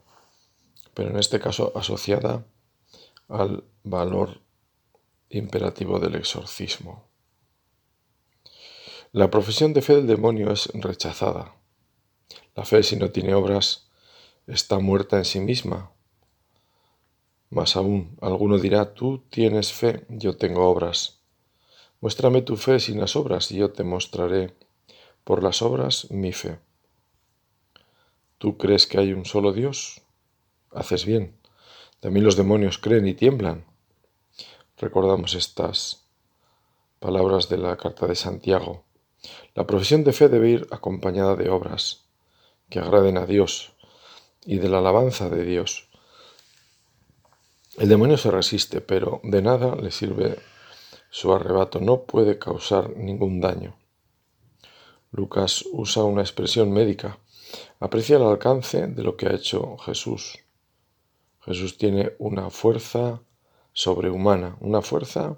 pero 0.97 1.11
en 1.11 1.19
este 1.19 1.39
caso 1.39 1.71
asociada 1.75 2.43
al 3.27 3.63
valor 3.83 4.41
imperativo 5.29 5.99
del 5.99 6.15
exorcismo. 6.15 7.07
La 9.11 9.29
profesión 9.29 9.73
de 9.73 9.83
fe 9.83 9.93
del 9.93 10.07
demonio 10.07 10.51
es 10.51 10.71
rechazada. 10.73 11.55
La 12.57 12.65
fe, 12.65 12.81
si 12.81 12.95
no 12.95 13.11
tiene 13.11 13.35
obras, 13.35 13.87
está 14.47 14.79
muerta 14.79 15.19
en 15.19 15.25
sí 15.25 15.39
misma. 15.39 15.91
Más 17.51 17.75
aún, 17.75 18.17
alguno 18.19 18.57
dirá, 18.57 18.95
tú 18.95 19.19
tienes 19.29 19.71
fe, 19.71 20.07
yo 20.09 20.37
tengo 20.37 20.67
obras. 20.67 21.19
Muéstrame 22.01 22.41
tu 22.41 22.57
fe 22.57 22.79
sin 22.79 22.99
las 22.99 23.15
obras 23.15 23.51
y 23.51 23.57
yo 23.57 23.73
te 23.73 23.83
mostraré 23.83 24.55
por 25.23 25.43
las 25.43 25.61
obras 25.61 26.09
mi 26.09 26.33
fe. 26.33 26.57
¿Tú 28.39 28.57
crees 28.57 28.87
que 28.87 28.97
hay 28.97 29.13
un 29.13 29.25
solo 29.25 29.53
Dios? 29.53 30.01
haces 30.71 31.05
bien. 31.05 31.37
También 31.99 32.25
los 32.25 32.37
demonios 32.37 32.79
creen 32.79 33.07
y 33.07 33.13
tiemblan. 33.13 33.65
Recordamos 34.77 35.35
estas 35.35 36.07
palabras 36.97 37.49
de 37.49 37.59
la 37.59 37.77
carta 37.77 38.07
de 38.07 38.15
Santiago. 38.15 38.83
La 39.53 39.67
profesión 39.67 40.03
de 40.03 40.11
fe 40.11 40.27
debe 40.27 40.49
ir 40.49 40.67
acompañada 40.71 41.35
de 41.35 41.51
obras 41.51 42.06
que 42.69 42.79
agraden 42.79 43.17
a 43.17 43.25
Dios 43.25 43.73
y 44.45 44.57
de 44.57 44.69
la 44.69 44.79
alabanza 44.79 45.29
de 45.29 45.43
Dios. 45.43 45.87
El 47.77 47.89
demonio 47.89 48.17
se 48.17 48.31
resiste, 48.31 48.81
pero 48.81 49.21
de 49.23 49.41
nada 49.41 49.75
le 49.75 49.91
sirve 49.91 50.39
su 51.09 51.33
arrebato, 51.33 51.79
no 51.79 52.03
puede 52.03 52.39
causar 52.39 52.95
ningún 52.95 53.39
daño. 53.39 53.75
Lucas 55.11 55.63
usa 55.71 56.03
una 56.03 56.21
expresión 56.21 56.71
médica, 56.71 57.19
aprecia 57.79 58.17
el 58.17 58.23
alcance 58.23 58.87
de 58.87 59.03
lo 59.03 59.15
que 59.15 59.27
ha 59.27 59.33
hecho 59.33 59.77
Jesús. 59.77 60.39
Jesús 61.41 61.77
tiene 61.77 62.13
una 62.19 62.49
fuerza 62.49 63.21
sobrehumana, 63.73 64.57
una 64.59 64.81
fuerza 64.81 65.37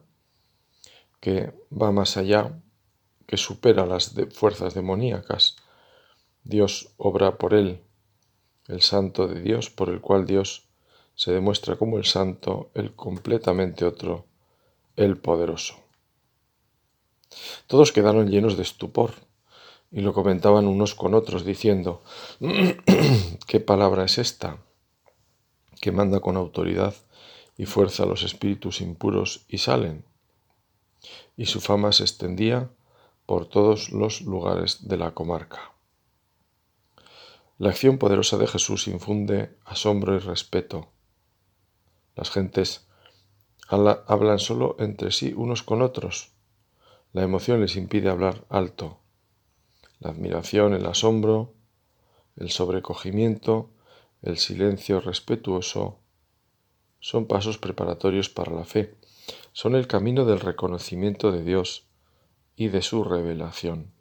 que 1.19 1.53
va 1.71 1.91
más 1.91 2.17
allá, 2.17 2.59
que 3.27 3.37
supera 3.37 3.85
las 3.85 4.15
fuerzas 4.33 4.73
demoníacas. 4.73 5.57
Dios 6.43 6.89
obra 6.97 7.37
por 7.37 7.53
él, 7.53 7.81
el 8.67 8.81
santo 8.81 9.27
de 9.27 9.41
Dios, 9.41 9.69
por 9.69 9.89
el 9.89 10.01
cual 10.01 10.25
Dios 10.25 10.67
se 11.15 11.31
demuestra 11.31 11.75
como 11.75 11.97
el 11.97 12.05
santo, 12.05 12.69
el 12.73 12.95
completamente 12.95 13.85
otro, 13.85 14.25
el 14.95 15.17
poderoso. 15.17 15.75
Todos 17.67 17.91
quedaron 17.91 18.29
llenos 18.29 18.57
de 18.57 18.63
estupor 18.63 19.13
y 19.91 20.01
lo 20.01 20.13
comentaban 20.13 20.67
unos 20.67 20.95
con 20.95 21.13
otros 21.13 21.45
diciendo, 21.45 22.01
¿qué 23.47 23.59
palabra 23.59 24.05
es 24.05 24.17
esta? 24.17 24.59
que 25.79 25.91
manda 25.91 26.19
con 26.19 26.37
autoridad 26.37 26.93
y 27.57 27.65
fuerza 27.65 28.03
a 28.03 28.05
los 28.05 28.23
espíritus 28.23 28.81
impuros 28.81 29.45
y 29.47 29.59
salen. 29.59 30.05
Y 31.37 31.45
su 31.45 31.61
fama 31.61 31.91
se 31.91 32.03
extendía 32.03 32.69
por 33.25 33.47
todos 33.47 33.91
los 33.91 34.21
lugares 34.21 34.87
de 34.87 34.97
la 34.97 35.11
comarca. 35.11 35.73
La 37.59 37.69
acción 37.69 37.99
poderosa 37.99 38.37
de 38.37 38.47
Jesús 38.47 38.87
infunde 38.87 39.55
asombro 39.65 40.15
y 40.15 40.19
respeto. 40.19 40.89
Las 42.15 42.31
gentes 42.31 42.87
hablan 43.67 44.39
solo 44.39 44.75
entre 44.79 45.11
sí 45.11 45.33
unos 45.35 45.61
con 45.61 45.83
otros. 45.83 46.31
La 47.13 47.21
emoción 47.21 47.61
les 47.61 47.75
impide 47.75 48.09
hablar 48.09 48.45
alto. 48.49 48.97
La 49.99 50.09
admiración, 50.09 50.73
el 50.73 50.87
asombro, 50.87 51.53
el 52.37 52.49
sobrecogimiento 52.49 53.69
el 54.21 54.37
silencio 54.37 54.99
respetuoso 54.99 55.99
son 56.99 57.25
pasos 57.25 57.57
preparatorios 57.57 58.29
para 58.29 58.51
la 58.51 58.65
fe, 58.65 58.95
son 59.53 59.75
el 59.75 59.87
camino 59.87 60.25
del 60.25 60.41
reconocimiento 60.41 61.31
de 61.31 61.43
Dios 61.43 61.87
y 62.57 62.67
de 62.67 62.81
su 62.81 63.05
revelación. 63.05 63.93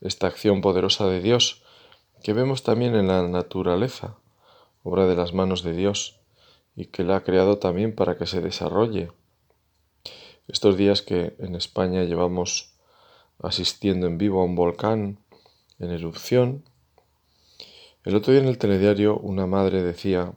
Esta 0.00 0.26
acción 0.26 0.62
poderosa 0.62 1.06
de 1.06 1.20
Dios, 1.20 1.63
que 2.24 2.32
vemos 2.32 2.62
también 2.62 2.94
en 2.94 3.06
la 3.06 3.28
naturaleza, 3.28 4.16
obra 4.82 5.06
de 5.06 5.14
las 5.14 5.34
manos 5.34 5.62
de 5.62 5.74
Dios, 5.74 6.20
y 6.74 6.86
que 6.86 7.04
la 7.04 7.16
ha 7.16 7.22
creado 7.22 7.58
también 7.58 7.94
para 7.94 8.16
que 8.16 8.24
se 8.24 8.40
desarrolle. 8.40 9.12
Estos 10.48 10.78
días 10.78 11.02
que 11.02 11.36
en 11.38 11.54
España 11.54 12.02
llevamos 12.04 12.72
asistiendo 13.42 14.06
en 14.06 14.16
vivo 14.16 14.40
a 14.40 14.44
un 14.44 14.56
volcán 14.56 15.18
en 15.78 15.90
erupción, 15.90 16.64
El 18.04 18.16
otro 18.16 18.32
día 18.32 18.40
en 18.40 18.48
el 18.48 18.56
telediario 18.56 19.18
una 19.18 19.46
madre 19.46 19.82
decía 19.82 20.32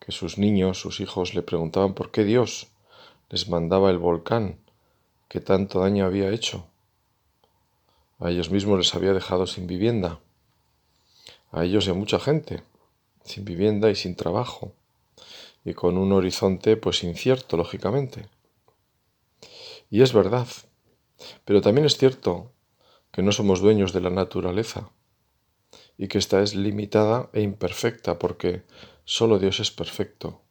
que 0.00 0.10
sus 0.10 0.36
niños, 0.36 0.80
sus 0.80 0.98
hijos, 0.98 1.34
le 1.34 1.42
preguntaban 1.42 1.94
por 1.94 2.10
qué 2.10 2.24
Dios 2.24 2.72
les 3.30 3.48
mandaba 3.48 3.90
el 3.90 3.98
volcán 3.98 4.58
que 5.28 5.40
tanto 5.40 5.78
daño 5.78 6.06
había 6.06 6.30
hecho. 6.30 6.66
A 8.18 8.30
ellos 8.30 8.50
mismos 8.50 8.78
les 8.78 8.94
había 8.96 9.12
dejado 9.12 9.46
sin 9.46 9.68
vivienda. 9.68 10.18
A 11.54 11.62
ellos 11.62 11.86
y 11.86 11.90
a 11.90 11.94
mucha 11.94 12.18
gente, 12.18 12.64
sin 13.22 13.44
vivienda 13.44 13.88
y 13.88 13.94
sin 13.94 14.16
trabajo. 14.16 14.72
Y 15.64 15.72
con 15.74 15.98
un 15.98 16.10
horizonte 16.10 16.76
pues 16.76 17.04
incierto, 17.04 17.56
lógicamente. 17.56 18.26
Y 19.88 20.02
es 20.02 20.12
verdad. 20.12 20.48
Pero 21.44 21.60
también 21.60 21.86
es 21.86 21.96
cierto 21.96 22.50
que 23.12 23.22
no 23.22 23.30
somos 23.30 23.60
dueños 23.60 23.92
de 23.92 24.00
la 24.00 24.10
naturaleza 24.10 24.90
y 25.96 26.08
que 26.08 26.18
ésta 26.18 26.42
es 26.42 26.56
limitada 26.56 27.30
e 27.32 27.42
imperfecta 27.42 28.18
porque 28.18 28.64
solo 29.04 29.38
Dios 29.38 29.60
es 29.60 29.70
perfecto. 29.70 30.42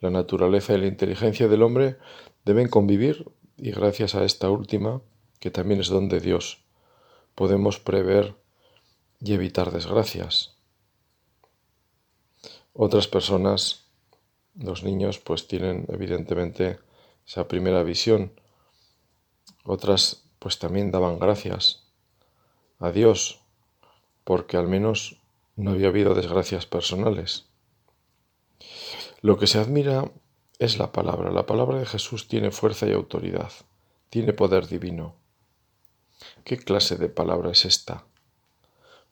La 0.00 0.08
naturaleza 0.08 0.72
y 0.72 0.78
la 0.80 0.86
inteligencia 0.86 1.46
del 1.46 1.62
hombre 1.62 1.98
deben 2.46 2.70
convivir 2.70 3.30
y 3.58 3.70
gracias 3.70 4.14
a 4.14 4.24
esta 4.24 4.48
última, 4.48 5.02
que 5.40 5.50
también 5.50 5.82
es 5.82 5.88
don 5.88 6.08
de 6.08 6.20
Dios, 6.20 6.64
podemos 7.34 7.78
prever 7.78 8.40
y 9.20 9.34
evitar 9.34 9.70
desgracias. 9.70 10.56
Otras 12.72 13.08
personas, 13.08 13.86
los 14.54 14.82
niños, 14.82 15.18
pues 15.18 15.46
tienen 15.46 15.86
evidentemente 15.88 16.78
esa 17.26 17.48
primera 17.48 17.82
visión. 17.82 18.32
Otras 19.64 20.24
pues 20.38 20.58
también 20.58 20.90
daban 20.90 21.18
gracias 21.18 21.84
a 22.78 22.90
Dios 22.90 23.40
porque 24.24 24.56
al 24.56 24.68
menos 24.68 25.20
no 25.56 25.72
había 25.72 25.88
habido 25.88 26.14
desgracias 26.14 26.64
personales. 26.66 27.46
Lo 29.20 29.38
que 29.38 29.46
se 29.46 29.58
admira 29.58 30.10
es 30.58 30.78
la 30.78 30.92
palabra. 30.92 31.30
La 31.30 31.46
palabra 31.46 31.78
de 31.78 31.86
Jesús 31.86 32.28
tiene 32.28 32.50
fuerza 32.50 32.86
y 32.86 32.92
autoridad, 32.92 33.52
tiene 34.08 34.32
poder 34.32 34.66
divino. 34.66 35.16
¿Qué 36.44 36.58
clase 36.58 36.96
de 36.96 37.08
palabra 37.08 37.50
es 37.50 37.64
esta? 37.64 38.06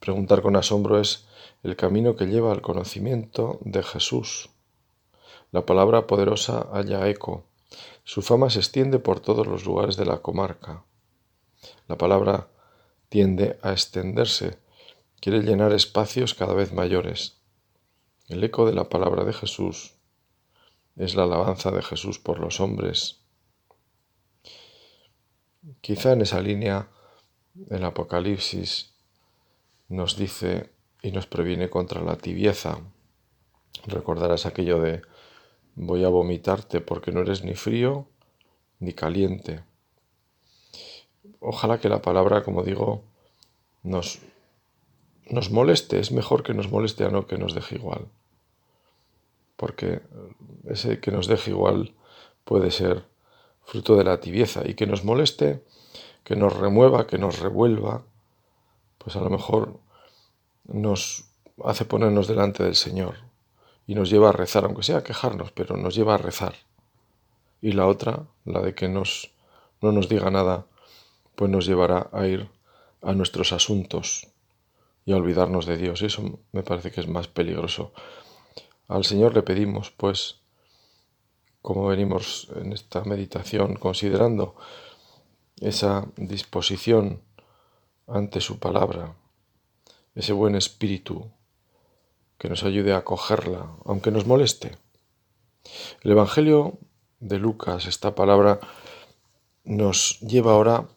Preguntar 0.01 0.43
con 0.43 0.57
asombro 0.57 1.01
es 1.01 1.27
el 1.63 1.77
camino 1.77 2.17
que 2.17 2.27
lleva 2.27 2.53
al 2.53 2.63
conocimiento 2.63 3.59
de 3.63 3.83
Jesús. 3.83 4.51
La 5.51 5.67
palabra 5.67 6.07
poderosa 6.07 6.69
halla 6.73 7.09
eco. 7.09 7.45
Su 8.05 8.23
fama 8.23 8.51
se 8.51 8.61
extiende 8.61 8.99
por 8.99 9.21
todos 9.21 9.47
los 9.47 9.65
lugares 9.65 9.97
de 9.97 10.07
la 10.07 10.23
comarca. 10.23 10.85
La 11.89 11.99
palabra 11.99 12.49
tiende 13.09 13.59
a 13.63 13.73
extenderse, 13.73 14.59
quiere 15.21 15.41
llenar 15.41 15.73
espacios 15.73 16.35
cada 16.35 16.55
vez 16.55 16.73
mayores. 16.73 17.39
El 18.29 18.45
eco 18.45 18.67
de 18.67 18.75
la 18.75 18.89
palabra 18.89 19.25
de 19.25 19.33
Jesús 19.33 19.95
es 20.97 21.15
la 21.15 21.25
alabanza 21.25 21.71
de 21.71 21.83
Jesús 21.83 22.19
por 22.19 22.41
los 22.41 22.61
hombres. 22.61 23.21
Quizá 25.81 26.13
en 26.13 26.23
esa 26.23 26.41
línea 26.41 26.89
el 27.71 27.85
Apocalipsis 27.85 28.95
nos 29.89 30.17
dice 30.17 30.71
y 31.03 31.13
nos 31.13 31.27
previene 31.27 31.71
contra 31.71 32.03
la 32.03 32.17
tibieza. 32.17 32.79
Recordarás 33.87 34.47
aquello 34.47 34.81
de 34.81 35.03
voy 35.75 36.05
a 36.05 36.09
vomitarte 36.09 36.81
porque 36.81 37.13
no 37.13 37.21
eres 37.21 37.45
ni 37.45 37.55
frío 37.55 38.07
ni 38.81 38.93
caliente. 38.93 39.65
Ojalá 41.41 41.79
que 41.79 41.89
la 41.89 42.03
palabra, 42.03 42.43
como 42.43 42.63
digo, 42.63 43.03
nos, 43.83 44.21
nos 45.31 45.51
moleste. 45.51 46.01
Es 46.01 46.13
mejor 46.13 46.43
que 46.43 46.55
nos 46.55 46.71
moleste 46.71 47.05
a 47.05 47.11
no 47.11 47.27
que 47.27 47.39
nos 47.39 47.55
deje 47.55 47.77
igual 47.77 48.09
porque 49.59 50.01
ese 50.69 51.01
que 51.01 51.11
nos 51.11 51.27
deje 51.27 51.51
igual 51.51 51.93
puede 52.45 52.71
ser 52.71 53.05
fruto 53.65 53.97
de 53.97 54.05
la 54.05 54.21
tibieza 54.21 54.63
y 54.65 54.75
que 54.75 54.87
nos 54.87 55.05
moleste, 55.05 55.65
que 56.23 56.37
nos 56.37 56.57
remueva, 56.57 57.09
que 57.09 57.19
nos 57.19 57.41
revuelva, 57.41 58.05
pues 58.99 59.17
a 59.17 59.21
lo 59.21 59.31
mejor 59.31 59.81
nos 60.65 61.25
hace 61.65 61.85
ponernos 61.85 62.29
delante 62.29 62.63
del 62.63 62.77
Señor 62.77 63.15
y 63.87 63.95
nos 63.95 64.11
lleva 64.11 64.29
a 64.29 64.33
rezar, 64.33 64.65
aunque 64.65 64.83
sea 64.83 64.99
a 64.99 65.05
quejarnos, 65.05 65.51
pero 65.53 65.77
nos 65.77 65.95
lleva 65.95 66.15
a 66.15 66.19
rezar. 66.19 66.55
Y 67.61 67.73
la 67.73 67.87
otra, 67.87 68.27
la 68.45 68.61
de 68.61 68.75
que 68.75 68.89
nos, 68.89 69.33
no 69.81 69.93
nos 69.93 70.09
diga 70.09 70.31
nada, 70.31 70.67
pues 71.35 71.51
nos 71.51 71.67
llevará 71.67 72.09
a 72.13 72.27
ir 72.27 72.51
a 73.03 73.13
nuestros 73.13 73.53
asuntos 73.53 74.29
y 75.07 75.13
a 75.13 75.17
olvidarnos 75.17 75.67
de 75.67 75.77
Dios. 75.77 76.03
Y 76.03 76.07
eso 76.07 76.41
me 76.53 76.63
parece 76.63 76.91
que 76.91 77.01
es 77.01 77.09
más 77.09 77.29
peligroso. 77.29 77.93
Al 78.89 79.05
Señor 79.05 79.35
le 79.35 79.43
pedimos, 79.43 79.91
pues, 79.91 80.41
como 81.63 81.87
venimos 81.87 82.49
en 82.57 82.73
esta 82.73 83.05
meditación 83.05 83.75
considerando 83.77 84.55
esa 85.61 86.07
disposición 86.17 87.23
ante 88.09 88.41
su 88.41 88.59
palabra, 88.59 89.15
ese 90.15 90.33
buen 90.33 90.55
espíritu 90.55 91.31
que 92.39 92.49
nos 92.49 92.65
ayude 92.65 92.93
a 92.93 92.99
acogerla, 92.99 93.71
aunque 93.85 94.11
nos 94.11 94.27
moleste. 94.27 94.77
El 96.03 96.13
Evangelio 96.13 96.79
de 97.21 97.39
Lucas, 97.39 97.87
esta 97.87 98.15
palabra, 98.15 98.61
nos 99.65 100.21
lleva 100.21 100.53
ahora 100.53 100.89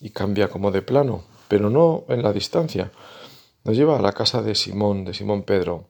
y 0.00 0.10
cambia 0.10 0.48
como 0.48 0.70
de 0.70 0.82
plano, 0.82 1.24
pero 1.48 1.68
no 1.68 2.04
en 2.08 2.22
la 2.22 2.32
distancia. 2.32 2.90
Nos 3.64 3.76
lleva 3.76 3.98
a 3.98 4.02
la 4.02 4.12
casa 4.12 4.40
de 4.42 4.54
Simón, 4.54 5.04
de 5.04 5.14
Simón 5.14 5.42
Pedro, 5.42 5.88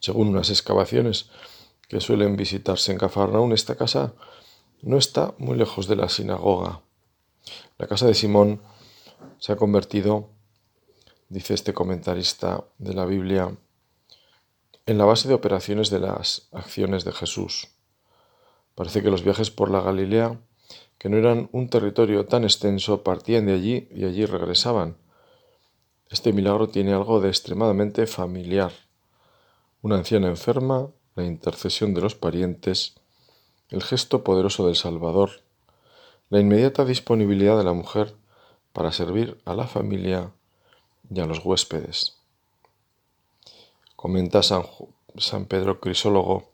según 0.00 0.28
unas 0.28 0.50
excavaciones 0.50 1.30
que 1.88 2.00
suelen 2.00 2.36
visitarse 2.36 2.92
en 2.92 2.98
Cafarnaún, 2.98 3.52
esta 3.52 3.76
casa 3.76 4.12
no 4.82 4.96
está 4.96 5.34
muy 5.38 5.56
lejos 5.56 5.86
de 5.88 5.96
la 5.96 6.08
sinagoga. 6.08 6.80
La 7.78 7.86
casa 7.86 8.06
de 8.06 8.14
Simón 8.14 8.60
se 9.40 9.50
ha 9.52 9.56
convertido, 9.56 10.30
dice 11.28 11.54
este 11.54 11.74
comentarista 11.74 12.62
de 12.78 12.94
la 12.94 13.04
Biblia, 13.04 13.56
en 14.86 14.98
la 14.98 15.04
base 15.04 15.26
de 15.26 15.34
operaciones 15.34 15.90
de 15.90 15.98
las 15.98 16.48
acciones 16.52 17.04
de 17.04 17.10
Jesús. 17.10 17.68
Parece 18.76 19.02
que 19.02 19.10
los 19.10 19.24
viajes 19.24 19.50
por 19.50 19.68
la 19.70 19.80
Galilea, 19.80 20.40
que 20.98 21.08
no 21.08 21.16
eran 21.16 21.48
un 21.50 21.68
territorio 21.68 22.26
tan 22.26 22.44
extenso, 22.44 23.02
partían 23.02 23.46
de 23.46 23.54
allí 23.54 23.88
y 23.90 24.04
allí 24.04 24.24
regresaban. 24.24 24.96
Este 26.08 26.32
milagro 26.32 26.68
tiene 26.68 26.92
algo 26.92 27.20
de 27.20 27.28
extremadamente 27.28 28.06
familiar 28.06 28.70
una 29.82 29.96
anciana 29.96 30.28
enferma, 30.28 30.90
la 31.14 31.24
intercesión 31.24 31.94
de 31.94 32.02
los 32.02 32.14
parientes, 32.14 32.96
el 33.70 33.82
gesto 33.82 34.22
poderoso 34.22 34.66
del 34.66 34.76
Salvador, 34.76 35.30
la 36.28 36.38
inmediata 36.38 36.84
disponibilidad 36.84 37.56
de 37.56 37.64
la 37.64 37.72
mujer 37.72 38.14
para 38.80 38.92
servir 38.92 39.38
a 39.44 39.52
la 39.52 39.66
familia 39.66 40.32
y 41.14 41.20
a 41.20 41.26
los 41.26 41.44
huéspedes. 41.44 42.16
Comenta 43.94 44.42
San, 44.42 44.64
San 45.18 45.44
Pedro 45.44 45.80
Crisólogo 45.80 46.48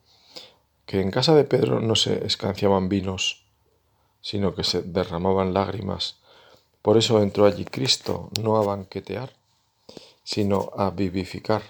que 0.87 1.01
en 1.01 1.13
casa 1.13 1.37
de 1.37 1.45
Pedro 1.45 1.79
no 1.79 1.95
se 1.95 2.27
escanciaban 2.27 2.89
vinos, 2.89 3.45
sino 4.23 4.57
que 4.57 4.65
se 4.65 4.83
derramaban 4.83 5.55
lágrimas. 5.55 6.17
Por 6.83 6.97
eso 6.97 7.23
entró 7.23 7.47
allí 7.47 7.65
Cristo, 7.65 8.31
no 8.43 8.57
a 8.57 8.65
banquetear, 8.65 9.33
sino 10.25 10.73
a 10.77 10.91
vivificar. 10.91 11.63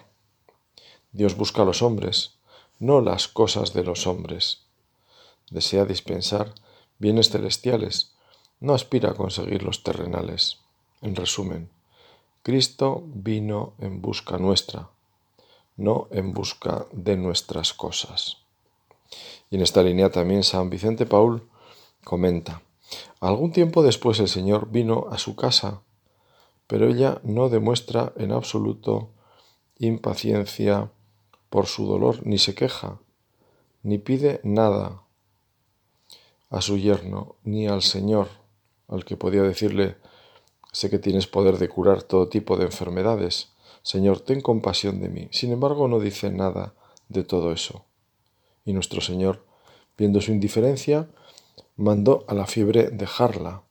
Dios 1.13 1.37
busca 1.37 1.61
a 1.61 1.67
los 1.67 1.83
hombres, 1.83 2.39
no 2.79 3.03
las 3.03 3.29
cosas 3.29 3.75
de 3.75 3.85
los 3.85 4.07
hombres. 4.07 4.63
Desea 5.51 5.85
dispensar 5.85 6.55
bienes 6.99 7.29
celestiales, 7.29 8.16
no 8.61 8.75
aspira 8.75 9.11
a 9.11 9.15
conseguir 9.15 9.63
los 9.63 9.83
terrenales. 9.83 10.59
En 11.03 11.15
resumen, 11.15 11.69
Cristo 12.43 13.03
vino 13.07 13.75
en 13.79 14.01
busca 14.01 14.39
nuestra, 14.39 14.89
no 15.77 16.09
en 16.11 16.33
busca 16.33 16.87
de 16.93 17.17
nuestras 17.17 17.75
cosas. 17.75 18.39
Y 19.51 19.57
en 19.57 19.63
esta 19.63 19.83
línea 19.83 20.11
también 20.11 20.43
San 20.43 20.71
Vicente 20.71 21.07
Paul 21.07 21.49
comenta, 22.05 22.63
algún 23.21 23.53
tiempo 23.53 23.83
después 23.83 24.21
el 24.21 24.29
Señor 24.29 24.71
vino 24.71 25.07
a 25.11 25.19
su 25.19 25.37
casa, 25.37 25.83
pero 26.67 26.89
ella 26.89 27.21
no 27.25 27.49
demuestra 27.49 28.13
en 28.17 28.33
absoluto 28.33 29.11
impaciencia 29.79 30.91
por 31.51 31.67
su 31.67 31.87
dolor, 31.87 32.27
ni 32.27 32.39
se 32.39 32.55
queja, 32.55 32.99
ni 33.83 33.99
pide 33.99 34.41
nada 34.43 35.03
a 36.51 36.61
su 36.61 36.79
yerno, 36.79 37.37
ni 37.45 37.67
al 37.69 37.83
Señor, 37.83 38.29
al 38.89 39.05
que 39.05 39.17
podía 39.17 39.43
decirle, 39.43 39.97
sé 40.73 40.91
que 40.91 40.99
tienes 40.99 41.27
poder 41.27 41.59
de 41.59 41.69
curar 41.69 42.03
todo 42.03 42.29
tipo 42.29 42.57
de 42.57 42.65
enfermedades, 42.65 43.51
Señor, 43.83 44.21
ten 44.21 44.41
compasión 44.41 45.01
de 45.01 45.09
mí. 45.09 45.29
Sin 45.31 45.53
embargo, 45.53 45.87
no 45.87 46.01
dice 46.01 46.31
nada 46.31 46.75
de 47.09 47.23
todo 47.23 47.53
eso. 47.53 47.85
Y 48.65 48.73
nuestro 48.73 49.01
Señor, 49.01 49.45
viendo 49.97 50.21
su 50.21 50.33
indiferencia, 50.33 51.09
mandó 51.77 52.25
a 52.27 52.35
la 52.35 52.47
fiebre 52.47 52.91
dejarla, 52.91 53.63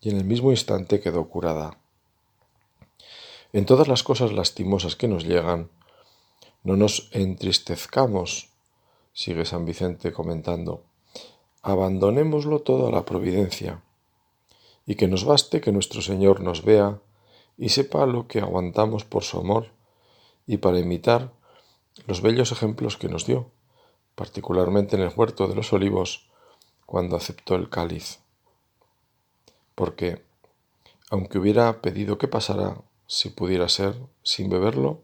y 0.00 0.10
en 0.10 0.16
el 0.16 0.24
mismo 0.24 0.52
instante 0.52 1.00
quedó 1.00 1.28
curada. 1.28 1.78
En 3.52 3.66
todas 3.66 3.88
las 3.88 4.02
cosas 4.02 4.32
lastimosas 4.32 4.96
que 4.96 5.08
nos 5.08 5.24
llegan, 5.24 5.70
no 6.62 6.76
nos 6.76 7.10
entristezcamos, 7.12 8.50
sigue 9.12 9.44
San 9.44 9.64
Vicente 9.64 10.12
comentando, 10.12 10.84
abandonémoslo 11.62 12.60
todo 12.60 12.88
a 12.88 12.90
la 12.90 13.04
providencia, 13.04 13.82
y 14.88 14.94
que 14.94 15.06
nos 15.06 15.26
baste 15.26 15.60
que 15.60 15.70
nuestro 15.70 16.00
Señor 16.00 16.40
nos 16.40 16.64
vea 16.64 16.98
y 17.58 17.68
sepa 17.68 18.06
lo 18.06 18.26
que 18.26 18.40
aguantamos 18.40 19.04
por 19.04 19.22
su 19.22 19.38
amor 19.38 19.66
y 20.46 20.56
para 20.56 20.78
imitar 20.78 21.30
los 22.06 22.22
bellos 22.22 22.52
ejemplos 22.52 22.96
que 22.96 23.10
nos 23.10 23.26
dio, 23.26 23.50
particularmente 24.14 24.96
en 24.96 25.02
el 25.02 25.12
huerto 25.14 25.46
de 25.46 25.54
los 25.54 25.74
olivos, 25.74 26.30
cuando 26.86 27.16
aceptó 27.16 27.54
el 27.54 27.68
cáliz. 27.68 28.20
Porque, 29.74 30.22
aunque 31.10 31.38
hubiera 31.38 31.82
pedido 31.82 32.16
que 32.16 32.26
pasara, 32.26 32.78
si 33.06 33.28
pudiera 33.28 33.68
ser, 33.68 33.94
sin 34.22 34.48
beberlo, 34.48 35.02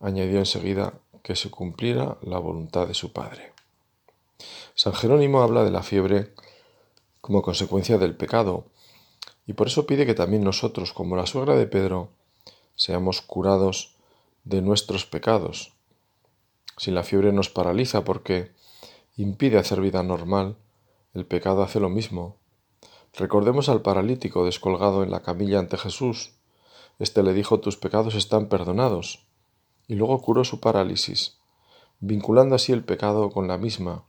añadió 0.00 0.40
enseguida 0.40 0.94
que 1.22 1.36
se 1.36 1.52
cumpliera 1.52 2.18
la 2.22 2.40
voluntad 2.40 2.88
de 2.88 2.94
su 2.94 3.12
Padre. 3.12 3.52
San 4.74 4.92
Jerónimo 4.92 5.40
habla 5.40 5.62
de 5.62 5.70
la 5.70 5.84
fiebre 5.84 6.32
como 7.20 7.42
consecuencia 7.42 7.96
del 7.96 8.16
pecado, 8.16 8.66
y 9.46 9.52
por 9.54 9.66
eso 9.66 9.86
pide 9.86 10.06
que 10.06 10.14
también 10.14 10.44
nosotros, 10.44 10.92
como 10.92 11.16
la 11.16 11.26
suegra 11.26 11.56
de 11.56 11.66
Pedro, 11.66 12.08
seamos 12.74 13.20
curados 13.20 13.94
de 14.44 14.62
nuestros 14.62 15.06
pecados. 15.06 15.72
Si 16.76 16.90
la 16.90 17.02
fiebre 17.02 17.32
nos 17.32 17.50
paraliza 17.50 18.04
porque 18.04 18.50
impide 19.16 19.58
hacer 19.58 19.80
vida 19.80 20.02
normal, 20.02 20.56
el 21.12 21.26
pecado 21.26 21.62
hace 21.62 21.78
lo 21.78 21.88
mismo. 21.88 22.36
Recordemos 23.16 23.68
al 23.68 23.82
paralítico 23.82 24.44
descolgado 24.44 25.02
en 25.02 25.10
la 25.10 25.22
camilla 25.22 25.60
ante 25.60 25.76
Jesús. 25.76 26.32
Este 26.98 27.22
le 27.22 27.32
dijo, 27.32 27.60
tus 27.60 27.76
pecados 27.76 28.14
están 28.14 28.48
perdonados 28.48 29.26
y 29.86 29.94
luego 29.94 30.20
curó 30.20 30.44
su 30.44 30.60
parálisis, 30.60 31.36
vinculando 32.00 32.54
así 32.54 32.72
el 32.72 32.84
pecado 32.84 33.30
con 33.30 33.48
la 33.48 33.58
misma, 33.58 34.04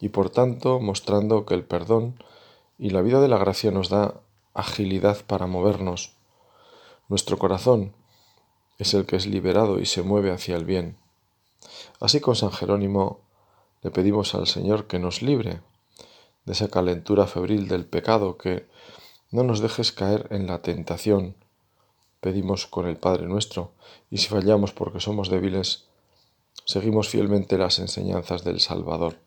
y 0.00 0.08
por 0.08 0.30
tanto 0.30 0.80
mostrando 0.80 1.46
que 1.46 1.54
el 1.54 1.64
perdón 1.64 2.16
y 2.78 2.90
la 2.90 3.00
vida 3.00 3.20
de 3.20 3.28
la 3.28 3.38
gracia 3.38 3.70
nos 3.70 3.88
da 3.88 4.20
agilidad 4.54 5.24
para 5.26 5.46
movernos. 5.46 6.14
Nuestro 7.08 7.38
corazón 7.38 7.94
es 8.78 8.94
el 8.94 9.04
que 9.04 9.16
es 9.16 9.26
liberado 9.26 9.80
y 9.80 9.86
se 9.86 10.02
mueve 10.02 10.30
hacia 10.30 10.56
el 10.56 10.64
bien. 10.64 10.96
Así 12.00 12.20
con 12.20 12.36
San 12.36 12.52
Jerónimo 12.52 13.20
le 13.82 13.90
pedimos 13.90 14.34
al 14.34 14.46
Señor 14.46 14.86
que 14.86 14.98
nos 14.98 15.22
libre 15.22 15.60
de 16.44 16.52
esa 16.52 16.68
calentura 16.68 17.26
febril 17.26 17.68
del 17.68 17.86
pecado, 17.86 18.36
que 18.36 18.66
no 19.30 19.42
nos 19.42 19.60
dejes 19.60 19.92
caer 19.92 20.28
en 20.30 20.46
la 20.46 20.62
tentación, 20.62 21.36
pedimos 22.20 22.66
con 22.66 22.86
el 22.86 22.96
Padre 22.96 23.26
nuestro, 23.26 23.72
y 24.10 24.18
si 24.18 24.28
fallamos 24.28 24.72
porque 24.72 25.00
somos 25.00 25.28
débiles, 25.28 25.86
seguimos 26.64 27.08
fielmente 27.08 27.58
las 27.58 27.78
enseñanzas 27.78 28.44
del 28.44 28.60
Salvador. 28.60 29.18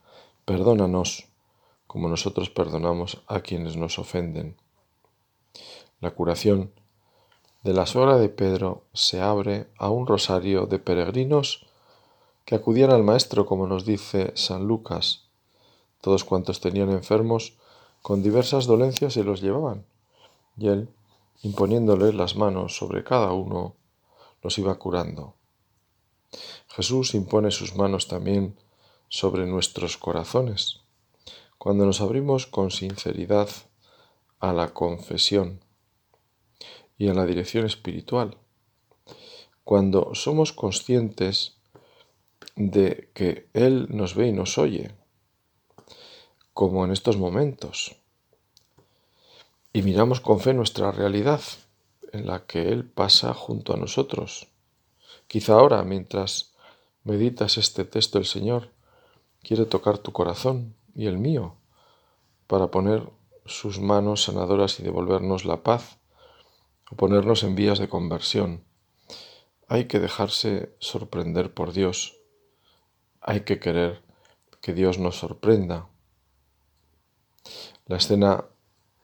Perdónanos, 0.45 1.27
como 1.87 2.09
nosotros 2.09 2.49
perdonamos 2.49 3.23
a 3.27 3.41
quienes 3.41 3.75
nos 3.75 3.99
ofenden. 3.99 4.57
La 5.99 6.11
curación 6.11 6.71
de 7.63 7.73
la 7.73 7.87
suegra 7.87 8.17
de 8.17 8.29
Pedro 8.29 8.83
se 8.93 9.19
abre 9.19 9.67
a 9.77 9.89
un 9.89 10.05
rosario 10.05 10.67
de 10.67 10.77
peregrinos 10.77 11.65
que 12.45 12.53
acudían 12.53 12.91
al 12.91 13.03
Maestro, 13.03 13.47
como 13.47 13.65
nos 13.65 13.83
dice 13.83 14.31
San 14.35 14.67
Lucas. 14.67 15.23
Todos 15.99 16.23
cuantos 16.23 16.61
tenían 16.61 16.91
enfermos 16.91 17.57
con 18.03 18.21
diversas 18.21 18.67
dolencias 18.67 19.13
se 19.13 19.23
los 19.23 19.41
llevaban, 19.41 19.85
y 20.55 20.67
él 20.67 20.89
imponiéndole 21.41 22.13
las 22.13 22.35
manos 22.35 22.77
sobre 22.77 23.03
cada 23.03 23.31
uno, 23.31 23.75
los 24.43 24.57
iba 24.59 24.75
curando. 24.75 25.33
Jesús 26.69 27.15
impone 27.15 27.51
sus 27.51 27.75
manos 27.75 28.07
también 28.07 28.55
sobre 29.09 29.45
nuestros 29.45 29.97
corazones, 29.97 30.81
cuando 31.57 31.85
nos 31.85 32.01
abrimos 32.01 32.45
con 32.45 32.69
sinceridad 32.69 33.49
a 34.39 34.53
la 34.53 34.73
confesión 34.73 35.59
y 36.97 37.09
a 37.09 37.13
la 37.13 37.25
dirección 37.25 37.65
espiritual, 37.65 38.37
cuando 39.63 40.15
somos 40.15 40.53
conscientes 40.53 41.57
de 42.55 43.11
que 43.13 43.49
Él 43.53 43.87
nos 43.89 44.15
ve 44.15 44.27
y 44.27 44.31
nos 44.31 44.57
oye, 44.57 44.91
como 46.53 46.85
en 46.85 46.91
estos 46.91 47.17
momentos, 47.17 47.95
y 49.73 49.83
miramos 49.83 50.21
con 50.21 50.39
fe 50.39 50.53
nuestra 50.53 50.91
realidad, 50.91 51.41
en 52.11 52.25
la 52.25 52.45
que 52.45 52.69
Él 52.69 52.85
pasa 52.85 53.33
junto 53.33 53.73
a 53.73 53.77
nosotros. 53.77 54.47
Quizá 55.27 55.53
ahora, 55.53 55.83
mientras 55.83 56.53
meditas 57.03 57.57
este 57.57 57.85
texto, 57.85 58.17
el 58.17 58.25
Señor 58.25 58.71
quiere 59.43 59.65
tocar 59.65 59.97
tu 59.97 60.11
corazón 60.11 60.75
y 60.95 61.05
el 61.05 61.17
mío, 61.17 61.55
para 62.47 62.71
poner 62.71 63.07
sus 63.45 63.79
manos 63.79 64.23
sanadoras 64.23 64.79
y 64.79 64.83
devolvernos 64.83 65.45
la 65.45 65.63
paz, 65.63 65.96
o 66.91 66.95
ponernos 66.95 67.43
en 67.43 67.55
vías 67.55 67.79
de 67.79 67.89
conversión. 67.89 68.63
Hay 69.67 69.85
que 69.85 69.99
dejarse 69.99 70.75
sorprender 70.79 71.53
por 71.53 71.73
Dios. 71.73 72.17
Hay 73.21 73.41
que 73.41 73.59
querer 73.59 74.03
que 74.61 74.73
Dios 74.73 74.97
nos 74.97 75.17
sorprenda. 75.17 75.89
La 77.85 77.97
escena 77.97 78.45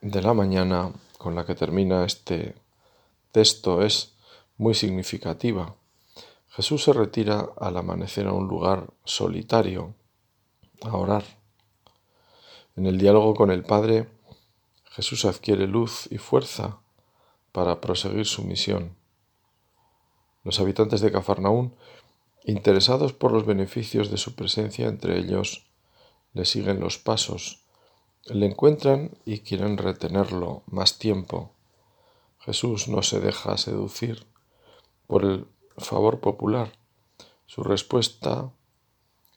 de 0.02 0.22
la 0.22 0.34
mañana 0.34 0.91
con 1.17 1.36
la 1.36 1.46
que 1.46 1.56
termina 1.56 2.06
este 2.06 2.56
texto 3.32 3.82
es 3.82 4.15
muy 4.58 4.74
significativa. 4.74 5.76
Jesús 6.50 6.84
se 6.84 6.93
retira 6.93 7.50
al 7.58 7.78
amanecer 7.78 8.28
a 8.28 8.34
un 8.34 8.48
lugar 8.48 8.93
solitario, 9.06 9.96
a 10.82 10.96
orar. 10.96 11.24
En 12.76 12.86
el 12.86 12.98
diálogo 12.98 13.34
con 13.34 13.52
el 13.52 13.63
Padre, 13.63 14.08
Jesús 14.91 15.26
adquiere 15.26 15.65
luz 15.65 16.08
y 16.12 16.17
fuerza 16.17 16.83
para 17.53 17.79
proseguir 17.79 18.25
su 18.25 18.43
misión. 18.43 18.97
Los 20.43 20.59
habitantes 20.59 20.99
de 20.99 21.13
Cafarnaún, 21.13 21.73
interesados 22.43 23.13
por 23.13 23.31
los 23.31 23.45
beneficios 23.45 24.11
de 24.11 24.17
su 24.17 24.35
presencia 24.35 24.89
entre 24.89 25.17
ellos, 25.17 25.63
le 26.33 26.43
siguen 26.43 26.81
los 26.81 26.97
pasos 26.97 27.63
le 28.25 28.45
encuentran 28.45 29.11
y 29.25 29.39
quieren 29.39 29.77
retenerlo 29.77 30.63
más 30.67 30.97
tiempo. 30.97 31.51
Jesús 32.39 32.87
no 32.87 33.01
se 33.03 33.19
deja 33.19 33.57
seducir 33.57 34.25
por 35.07 35.25
el 35.25 35.47
favor 35.77 36.19
popular. 36.19 36.71
Su 37.45 37.63
respuesta 37.63 38.51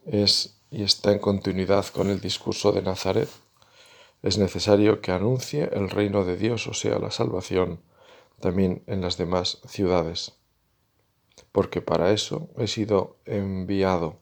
es 0.05 0.61
y 0.70 0.83
está 0.83 1.12
en 1.12 1.18
continuidad 1.18 1.87
con 1.87 2.11
el 2.11 2.20
discurso 2.20 2.72
de 2.72 2.83
Nazaret. 2.83 3.29
Es 4.22 4.38
necesario 4.38 5.00
que 5.00 5.12
anuncie 5.12 5.68
el 5.72 5.90
reino 5.90 6.24
de 6.24 6.37
Dios, 6.37 6.66
o 6.66 6.74
sea, 6.74 6.98
la 6.98 7.11
salvación, 7.11 7.81
también 8.40 8.83
en 8.87 9.01
las 9.01 9.16
demás 9.16 9.61
ciudades, 9.66 10.33
porque 11.53 11.81
para 11.81 12.12
eso 12.12 12.49
he 12.57 12.66
sido 12.66 13.16
enviado. 13.25 14.18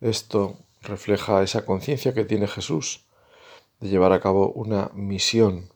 Esto 0.00 0.56
refleja 0.82 1.42
esa 1.42 1.64
conciencia 1.64 2.14
que 2.14 2.24
tiene 2.24 2.46
Jesús 2.46 3.04
de 3.80 3.88
llevar 3.88 4.12
a 4.12 4.20
cabo 4.20 4.50
una 4.52 4.90
misión. 4.94 5.70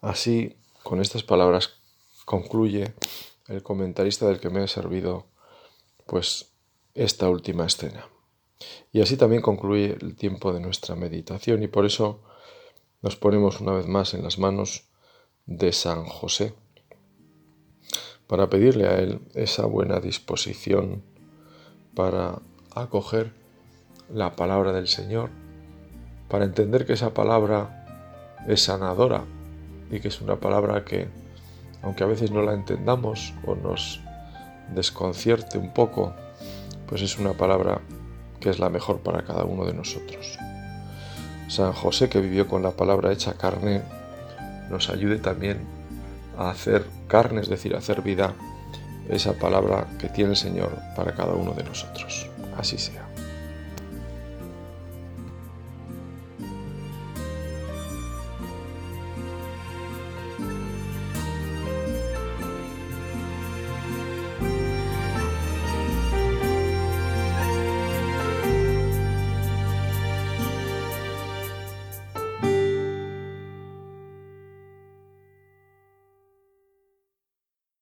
Así, 0.00 0.56
con 0.82 1.00
estas 1.00 1.22
palabras 1.22 1.80
concluye 2.24 2.94
el 3.48 3.62
comentarista 3.62 4.26
del 4.26 4.40
que 4.40 4.50
me 4.50 4.62
he 4.62 4.68
servido, 4.68 5.26
pues, 6.06 6.52
esta 6.94 7.28
última 7.28 7.66
escena. 7.66 8.08
Y 8.92 9.00
así 9.00 9.16
también 9.16 9.42
concluye 9.42 9.96
el 10.00 10.16
tiempo 10.16 10.52
de 10.52 10.60
nuestra 10.60 10.94
meditación 10.94 11.62
y 11.62 11.68
por 11.68 11.86
eso 11.86 12.22
nos 13.02 13.16
ponemos 13.16 13.60
una 13.60 13.72
vez 13.72 13.86
más 13.86 14.14
en 14.14 14.24
las 14.24 14.38
manos 14.38 14.87
de 15.48 15.72
San 15.72 16.04
José 16.04 16.54
para 18.26 18.50
pedirle 18.50 18.86
a 18.86 18.98
Él 18.98 19.20
esa 19.34 19.64
buena 19.64 19.98
disposición 19.98 21.02
para 21.94 22.40
acoger 22.74 23.32
la 24.12 24.36
palabra 24.36 24.72
del 24.72 24.86
Señor 24.86 25.30
para 26.28 26.44
entender 26.44 26.84
que 26.84 26.92
esa 26.92 27.14
palabra 27.14 27.86
es 28.46 28.62
sanadora 28.62 29.24
y 29.90 30.00
que 30.00 30.08
es 30.08 30.20
una 30.20 30.36
palabra 30.36 30.84
que, 30.84 31.08
aunque 31.82 32.04
a 32.04 32.06
veces 32.06 32.30
no 32.30 32.42
la 32.42 32.52
entendamos 32.52 33.32
o 33.46 33.54
nos 33.54 34.02
desconcierte 34.74 35.56
un 35.56 35.72
poco, 35.72 36.12
pues 36.86 37.00
es 37.00 37.18
una 37.18 37.32
palabra 37.32 37.80
que 38.38 38.50
es 38.50 38.58
la 38.58 38.68
mejor 38.68 39.00
para 39.00 39.24
cada 39.24 39.44
uno 39.44 39.64
de 39.64 39.72
nosotros. 39.72 40.38
San 41.48 41.72
José, 41.72 42.10
que 42.10 42.20
vivió 42.20 42.46
con 42.46 42.62
la 42.62 42.72
palabra 42.72 43.10
hecha 43.10 43.32
carne, 43.32 43.82
nos 44.70 44.90
ayude 44.90 45.18
también 45.18 45.58
a 46.36 46.50
hacer 46.50 46.84
carne, 47.08 47.40
es 47.40 47.48
decir, 47.48 47.74
a 47.74 47.78
hacer 47.78 48.02
vida, 48.02 48.34
esa 49.08 49.32
palabra 49.32 49.86
que 49.98 50.08
tiene 50.08 50.30
el 50.30 50.36
Señor 50.36 50.70
para 50.94 51.14
cada 51.14 51.32
uno 51.32 51.52
de 51.52 51.64
nosotros. 51.64 52.28
Así 52.56 52.78
sea. 52.78 53.07